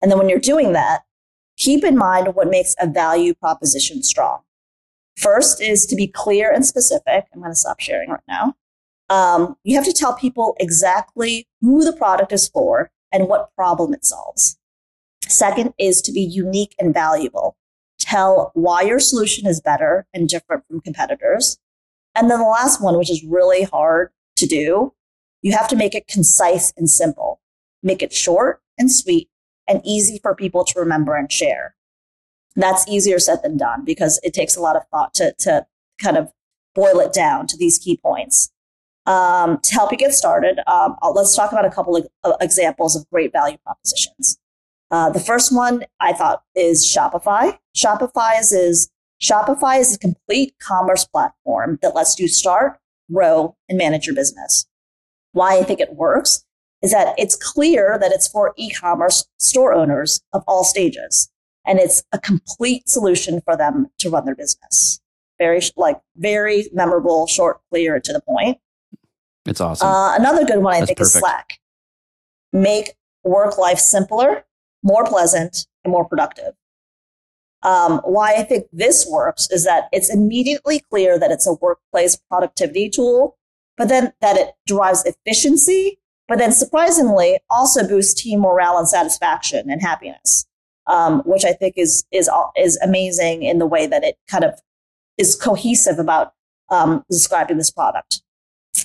And 0.03 0.11
then 0.11 0.19
when 0.19 0.29
you're 0.29 0.39
doing 0.39 0.73
that, 0.75 1.03
keep 1.57 1.83
in 1.85 1.97
mind 1.97 2.35
what 2.35 2.51
makes 2.51 2.75
a 2.79 2.87
value 2.87 3.35
proposition 3.35 4.03
strong. 4.03 4.41
First 5.17 5.61
is 5.61 5.87
to 5.87 5.97
be 5.97 6.07
clear 6.07 6.53
and 6.53 6.65
specific. 6.65 7.25
I'm 7.33 7.41
going 7.41 7.53
to 7.53 7.57
stop 7.57 7.81
sharing 7.81 8.11
right 8.11 8.21
now. 8.29 8.55
Um, 9.09 9.57
you 9.65 9.77
have 9.77 9.85
to 9.85 9.93
tell 9.93 10.15
people 10.15 10.57
exactly 10.61 11.47
who 11.61 11.85
the 11.85 11.93
product 11.93 12.33
is 12.33 12.49
for 12.49 12.91
and 13.11 13.29
what 13.29 13.55
problem 13.55 13.93
it 13.95 14.05
solves. 14.05 14.59
Second 15.23 15.75
is 15.79 16.03
to 16.03 16.13
be 16.13 16.23
unique 16.23 16.75
and 16.79 16.93
valuable. 16.93 17.57
Tell 17.99 18.51
why 18.55 18.83
your 18.83 18.99
solution 18.99 19.47
is 19.47 19.61
better 19.61 20.07
and 20.13 20.29
different 20.29 20.65
from 20.67 20.81
competitors. 20.81 21.59
And 22.15 22.31
then 22.31 22.41
the 22.41 22.47
last 22.47 22.83
one, 22.83 22.99
which 22.99 23.11
is 23.11 23.25
really 23.25 23.63
hard 23.65 24.11
to 24.37 24.47
do, 24.47 24.93
you 25.43 25.53
have 25.53 25.69
to 25.69 25.77
make 25.77 25.95
it 25.95 26.07
concise 26.07 26.73
and 26.77 26.89
simple. 26.89 27.41
Make 27.83 28.03
it 28.03 28.13
short 28.13 28.63
and 28.79 28.91
sweet 28.91 29.29
and 29.69 29.81
easy 29.85 30.19
for 30.23 30.35
people 30.35 30.65
to 30.65 30.81
remember 30.81 31.15
and 31.15 31.31
share. 31.31 31.75
That's 32.57 32.87
easier 32.89 33.19
said 33.19 33.43
than 33.43 33.57
done 33.57 33.85
because 33.85 34.21
it 34.23 34.35
takes 34.35 34.57
a 34.57 34.61
lot 34.61 34.77
of 34.77 34.83
thought 34.91 35.15
to, 35.15 35.35
to 35.41 35.67
kind 36.01 36.17
of 36.17 36.33
boil 36.75 37.01
it 37.01 37.13
down 37.13 37.47
to 37.49 37.57
these 37.57 37.79
key 37.79 37.97
points. 37.97 38.51
Um, 39.05 39.59
to 39.63 39.75
help 39.75 39.91
you 39.91 39.99
get 39.99 40.13
started, 40.13 40.61
um, 40.71 40.97
let's 41.15 41.35
talk 41.35 41.51
about 41.51 41.65
a 41.65 41.71
couple 41.71 41.97
of 41.97 42.07
uh, 42.23 42.35
examples 42.41 42.95
of 42.95 43.09
great 43.11 43.33
value 43.33 43.59
propositions. 43.65 44.39
Uh, 44.93 45.11
the 45.11 45.19
first 45.19 45.55
one 45.55 45.85
I 45.99 46.13
thought 46.13 46.43
is 46.55 46.87
Shopify. 46.87 47.59
Shopify 47.77 48.39
is, 48.39 48.53
is 48.53 48.91
Shopify 49.21 49.81
is 49.81 49.97
a 49.97 49.99
complete 49.99 50.55
commerce 50.61 51.05
platform 51.05 51.79
that 51.83 51.95
lets 51.95 52.19
you 52.19 52.29
start, 52.29 52.79
grow, 53.13 53.57
and 53.69 53.79
manage 53.79 54.07
your 54.07 54.15
business. 54.15 54.67
Why 55.33 55.59
I 55.59 55.63
think 55.63 55.81
it 55.81 55.95
works 55.95 56.45
is 56.83 56.93
that 56.93 57.15
it's 57.17 57.37
clear 57.37 57.99
that 58.01 58.13
it's 58.13 58.29
for 58.29 58.53
e-commerce 58.57 59.27
store 59.39 59.73
owners 59.73 60.21
of 60.33 60.43
all 60.47 60.65
stages, 60.65 61.31
and 61.67 61.79
it's 61.79 62.03
a 62.13 62.19
complete 62.19 62.89
solution 62.89 63.41
for 63.45 63.57
them 63.57 63.87
to 63.99 64.11
run 64.11 64.25
their 64.25 64.35
business. 64.35 65.01
Very 65.39 65.61
like 65.77 66.01
very 66.17 66.69
memorable, 66.73 67.27
short, 67.27 67.61
clear, 67.71 68.01
to 68.01 68.13
the 68.13 68.21
point. 68.21 68.59
It's 69.47 69.61
awesome. 69.61 69.89
Uh, 69.89 70.17
another 70.17 70.45
good 70.45 70.59
one 70.59 70.75
I 70.75 70.79
That's 70.81 70.89
think 70.91 71.01
is. 71.01 71.13
Slack. 71.13 71.59
Make 72.53 72.95
work 73.25 73.59
life 73.59 73.79
simpler, 73.79 74.45
more 74.83 75.05
pleasant, 75.05 75.67
and 75.85 75.93
more 75.93 76.05
productive. 76.05 76.55
Um, 77.63 78.01
why 78.05 78.35
I 78.35 78.43
think 78.43 78.67
this 78.73 79.07
works 79.09 79.49
is 79.51 79.65
that 79.65 79.85
it's 79.93 80.13
immediately 80.13 80.81
clear 80.91 81.19
that 81.19 81.31
it's 81.31 81.47
a 81.47 81.55
workplace 81.55 82.17
productivity 82.29 82.91
tool, 82.91 83.39
but 83.83 83.89
then 83.89 84.13
that 84.21 84.37
it 84.37 84.53
drives 84.65 85.05
efficiency, 85.05 85.99
but 86.29 86.39
then 86.39 86.53
surprisingly 86.53 87.41
also 87.51 87.85
boosts 87.85 88.23
team 88.23 88.39
morale 88.39 88.79
and 88.79 88.89
satisfaction 88.89 89.69
and 89.69 89.83
happiness, 89.83 90.47
um, 90.87 91.21
which 91.27 91.45
I 91.45 91.53
think 91.53 91.75
is 91.77 92.05
is 92.13 92.31
is 92.57 92.77
amazing 92.77 93.43
in 93.43 93.59
the 93.59 93.67
way 93.67 93.89
that 93.89 94.05
it 94.05 94.19
kind 94.31 94.45
of 94.45 94.61
is 95.19 95.35
cohesive 95.35 95.99
about 95.99 96.33
um, 96.71 97.05
describing 97.11 97.59
this 97.59 97.73
product. 97.73 98.23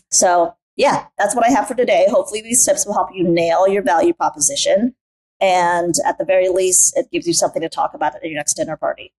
So 0.10 0.56
yeah, 0.78 1.06
that's 1.20 1.36
what 1.36 1.46
I 1.46 1.52
have 1.52 1.68
for 1.68 1.76
today. 1.76 2.08
Hopefully, 2.10 2.42
these 2.42 2.66
tips 2.66 2.88
will 2.88 2.96
help 2.96 3.10
you 3.14 3.24
nail 3.24 3.68
your 3.68 3.84
value 3.84 4.16
proposition. 4.16 4.96
And 5.40 5.94
at 6.08 6.18
the 6.18 6.26
very 6.26 6.50
least, 6.50 6.98
it 6.98 7.12
gives 7.12 7.28
you 7.28 7.34
something 7.34 7.62
to 7.62 7.70
talk 7.70 7.94
about 7.94 8.16
at 8.16 8.24
your 8.24 8.34
next 8.34 8.56
dinner 8.56 8.78
party. 8.78 9.14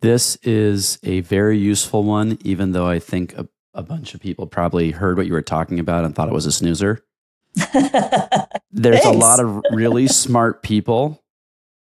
This 0.00 0.36
is 0.36 0.98
a 1.02 1.20
very 1.20 1.58
useful 1.58 2.02
one, 2.02 2.38
even 2.40 2.72
though 2.72 2.88
I 2.88 2.98
think 2.98 3.34
a, 3.80 3.82
bunch 3.82 4.14
of 4.14 4.20
people 4.20 4.46
probably 4.46 4.90
heard 4.90 5.16
what 5.16 5.26
you 5.26 5.32
were 5.32 5.42
talking 5.42 5.78
about 5.78 6.04
and 6.04 6.14
thought 6.14 6.28
it 6.28 6.34
was 6.34 6.46
a 6.46 6.52
snoozer. 6.52 7.04
There's 8.70 9.04
a 9.04 9.10
lot 9.10 9.40
of 9.40 9.62
really 9.72 10.06
smart 10.06 10.62
people 10.62 11.22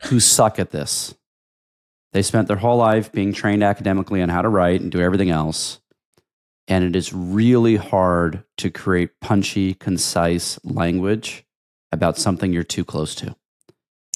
who 0.04 0.20
suck 0.20 0.60
at 0.60 0.72
this. 0.72 1.16
They 2.12 2.22
spent 2.22 2.48
their 2.48 2.58
whole 2.58 2.78
life 2.78 3.12
being 3.12 3.34
trained 3.34 3.64
academically 3.64 4.22
on 4.22 4.30
how 4.30 4.42
to 4.42 4.50
write 4.50 4.82
and 4.82 4.92
do 4.92 5.02
everything 5.02 5.30
else. 5.30 5.80
And 6.68 6.84
it 6.84 6.96
is 6.96 7.12
really 7.12 7.76
hard 7.76 8.44
to 8.58 8.70
create 8.70 9.20
punchy, 9.20 9.74
concise 9.74 10.60
language 10.64 11.46
about 11.92 12.18
something 12.18 12.54
you're 12.54 12.64
too 12.64 12.86
close 12.86 13.16
to. 13.16 13.36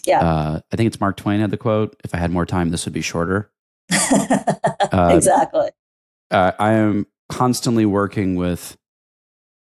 Yeah. 0.06 0.22
Uh, 0.22 0.60
I 0.72 0.76
think 0.76 0.88
it's 0.88 1.02
Mark 1.02 1.18
Twain 1.18 1.42
had 1.42 1.52
the 1.52 1.58
quote 1.58 2.00
if 2.04 2.16
I 2.16 2.18
had 2.18 2.32
more 2.32 2.46
time, 2.46 2.70
this 2.70 2.86
would 2.86 2.94
be 2.94 3.02
shorter. 3.02 3.52
Uh, 4.90 5.12
exactly. 5.13 5.70
uh, 6.32 6.54
I 6.58 6.72
am 6.72 7.08
constantly 7.30 7.86
working 7.86 8.36
with 8.36 8.78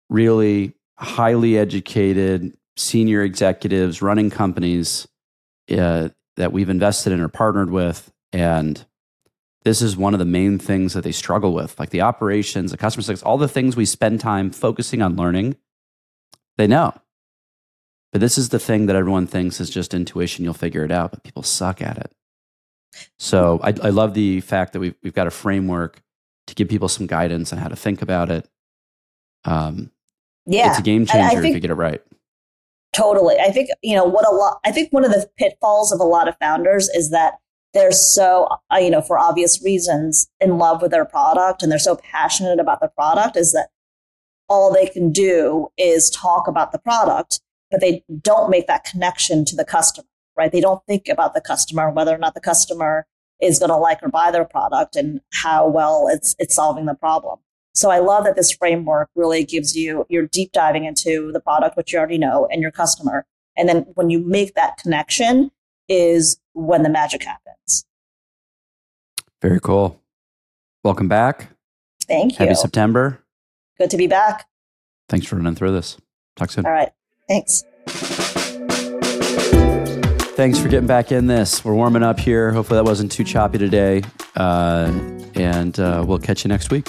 really 0.08 0.74
highly 0.98 1.58
educated 1.58 2.56
senior 2.76 3.22
executives 3.22 4.02
running 4.02 4.30
companies 4.30 5.06
uh, 5.70 6.08
that 6.36 6.52
we've 6.52 6.70
invested 6.70 7.12
in 7.12 7.20
or 7.20 7.28
partnered 7.28 7.70
with. 7.70 8.10
And 8.32 8.84
this 9.64 9.82
is 9.82 9.96
one 9.96 10.14
of 10.14 10.18
the 10.18 10.24
main 10.24 10.58
things 10.58 10.94
that 10.94 11.04
they 11.04 11.12
struggle 11.12 11.52
with, 11.52 11.78
like 11.78 11.90
the 11.90 12.00
operations, 12.00 12.70
the 12.70 12.76
customer 12.76 13.02
success, 13.02 13.22
all 13.22 13.38
the 13.38 13.48
things 13.48 13.76
we 13.76 13.84
spend 13.84 14.20
time 14.20 14.50
focusing 14.50 15.02
on 15.02 15.16
learning. 15.16 15.56
They 16.56 16.66
know. 16.66 16.94
But 18.12 18.20
this 18.20 18.36
is 18.36 18.50
the 18.50 18.58
thing 18.58 18.86
that 18.86 18.96
everyone 18.96 19.26
thinks 19.26 19.60
is 19.60 19.70
just 19.70 19.94
intuition, 19.94 20.44
you'll 20.44 20.54
figure 20.54 20.84
it 20.84 20.90
out, 20.90 21.12
but 21.12 21.22
people 21.22 21.42
suck 21.42 21.80
at 21.80 21.96
it. 21.96 22.12
So 23.18 23.58
I, 23.62 23.68
I 23.68 23.90
love 23.90 24.12
the 24.12 24.40
fact 24.40 24.74
that 24.74 24.80
we've, 24.80 24.94
we've 25.02 25.14
got 25.14 25.26
a 25.26 25.30
framework 25.30 26.02
to 26.46 26.54
give 26.54 26.68
people 26.68 26.88
some 26.88 27.06
guidance 27.06 27.52
on 27.52 27.58
how 27.58 27.68
to 27.68 27.76
think 27.76 28.02
about 28.02 28.30
it. 28.30 28.48
Um, 29.44 29.90
Yeah. 30.46 30.70
It's 30.70 30.78
a 30.78 30.82
game 30.82 31.02
And 31.12 31.22
I 31.22 31.30
changer 31.30 31.44
if 31.46 31.54
you 31.54 31.60
get 31.60 31.70
it 31.70 31.74
right. 31.74 32.02
Totally. 32.92 33.36
I 33.38 33.50
think, 33.50 33.70
you 33.82 33.96
know, 33.96 34.04
what 34.04 34.26
a 34.26 34.34
lot, 34.34 34.58
I 34.64 34.70
think 34.70 34.92
one 34.92 35.04
of 35.04 35.12
the 35.12 35.28
pitfalls 35.38 35.92
of 35.92 36.00
a 36.00 36.04
lot 36.04 36.28
of 36.28 36.36
founders 36.38 36.88
is 36.90 37.10
that 37.10 37.34
they're 37.72 37.92
so, 37.92 38.48
uh, 38.70 38.76
you 38.76 38.90
know, 38.90 39.00
for 39.00 39.18
obvious 39.18 39.62
reasons, 39.64 40.28
in 40.40 40.58
love 40.58 40.82
with 40.82 40.90
their 40.90 41.06
product 41.06 41.62
and 41.62 41.72
they're 41.72 41.78
so 41.78 41.96
passionate 41.96 42.60
about 42.60 42.80
the 42.80 42.88
product 42.88 43.36
is 43.36 43.52
that 43.52 43.68
all 44.48 44.72
they 44.72 44.86
can 44.86 45.10
do 45.10 45.68
is 45.78 46.10
talk 46.10 46.46
about 46.46 46.72
the 46.72 46.78
product, 46.78 47.40
but 47.70 47.80
they 47.80 48.04
don't 48.20 48.50
make 48.50 48.66
that 48.66 48.84
connection 48.84 49.46
to 49.46 49.56
the 49.56 49.64
customer, 49.64 50.06
right? 50.36 50.52
They 50.52 50.60
don't 50.60 50.84
think 50.86 51.08
about 51.08 51.32
the 51.32 51.40
customer, 51.40 51.90
whether 51.90 52.14
or 52.14 52.18
not 52.18 52.34
the 52.34 52.40
customer 52.40 53.06
is 53.42 53.58
going 53.58 53.68
to 53.68 53.76
like 53.76 54.02
or 54.02 54.08
buy 54.08 54.30
their 54.30 54.44
product 54.44 54.96
and 54.96 55.20
how 55.42 55.68
well 55.68 56.08
it's, 56.08 56.34
it's 56.38 56.54
solving 56.54 56.86
the 56.86 56.94
problem. 56.94 57.38
So 57.74 57.90
I 57.90 57.98
love 57.98 58.24
that 58.24 58.36
this 58.36 58.52
framework 58.52 59.10
really 59.14 59.44
gives 59.44 59.76
you, 59.76 60.06
you're 60.08 60.26
deep 60.26 60.52
diving 60.52 60.84
into 60.84 61.32
the 61.32 61.40
product, 61.40 61.76
which 61.76 61.92
you 61.92 61.98
already 61.98 62.18
know, 62.18 62.46
and 62.50 62.62
your 62.62 62.70
customer. 62.70 63.26
And 63.56 63.68
then 63.68 63.86
when 63.94 64.10
you 64.10 64.24
make 64.24 64.54
that 64.54 64.76
connection 64.78 65.50
is 65.88 66.38
when 66.52 66.82
the 66.82 66.88
magic 66.88 67.24
happens. 67.24 67.84
Very 69.40 69.60
cool. 69.60 70.00
Welcome 70.84 71.08
back. 71.08 71.48
Thank 72.06 72.32
you. 72.32 72.38
Happy 72.38 72.54
September. 72.54 73.20
Good 73.78 73.90
to 73.90 73.96
be 73.96 74.06
back. 74.06 74.46
Thanks 75.08 75.26
for 75.26 75.36
running 75.36 75.54
through 75.54 75.72
this. 75.72 75.96
Talk 76.36 76.50
soon. 76.50 76.64
All 76.64 76.72
right. 76.72 76.92
Thanks. 77.28 77.64
Thanks 80.34 80.58
for 80.58 80.68
getting 80.68 80.86
back 80.86 81.12
in 81.12 81.26
this. 81.26 81.62
We're 81.62 81.74
warming 81.74 82.02
up 82.02 82.18
here. 82.18 82.52
Hopefully, 82.52 82.78
that 82.78 82.84
wasn't 82.84 83.12
too 83.12 83.22
choppy 83.22 83.58
today. 83.58 84.02
Uh, 84.34 84.90
and 85.34 85.78
uh, 85.78 86.04
we'll 86.06 86.18
catch 86.18 86.44
you 86.44 86.48
next 86.48 86.70
week. 86.70 86.88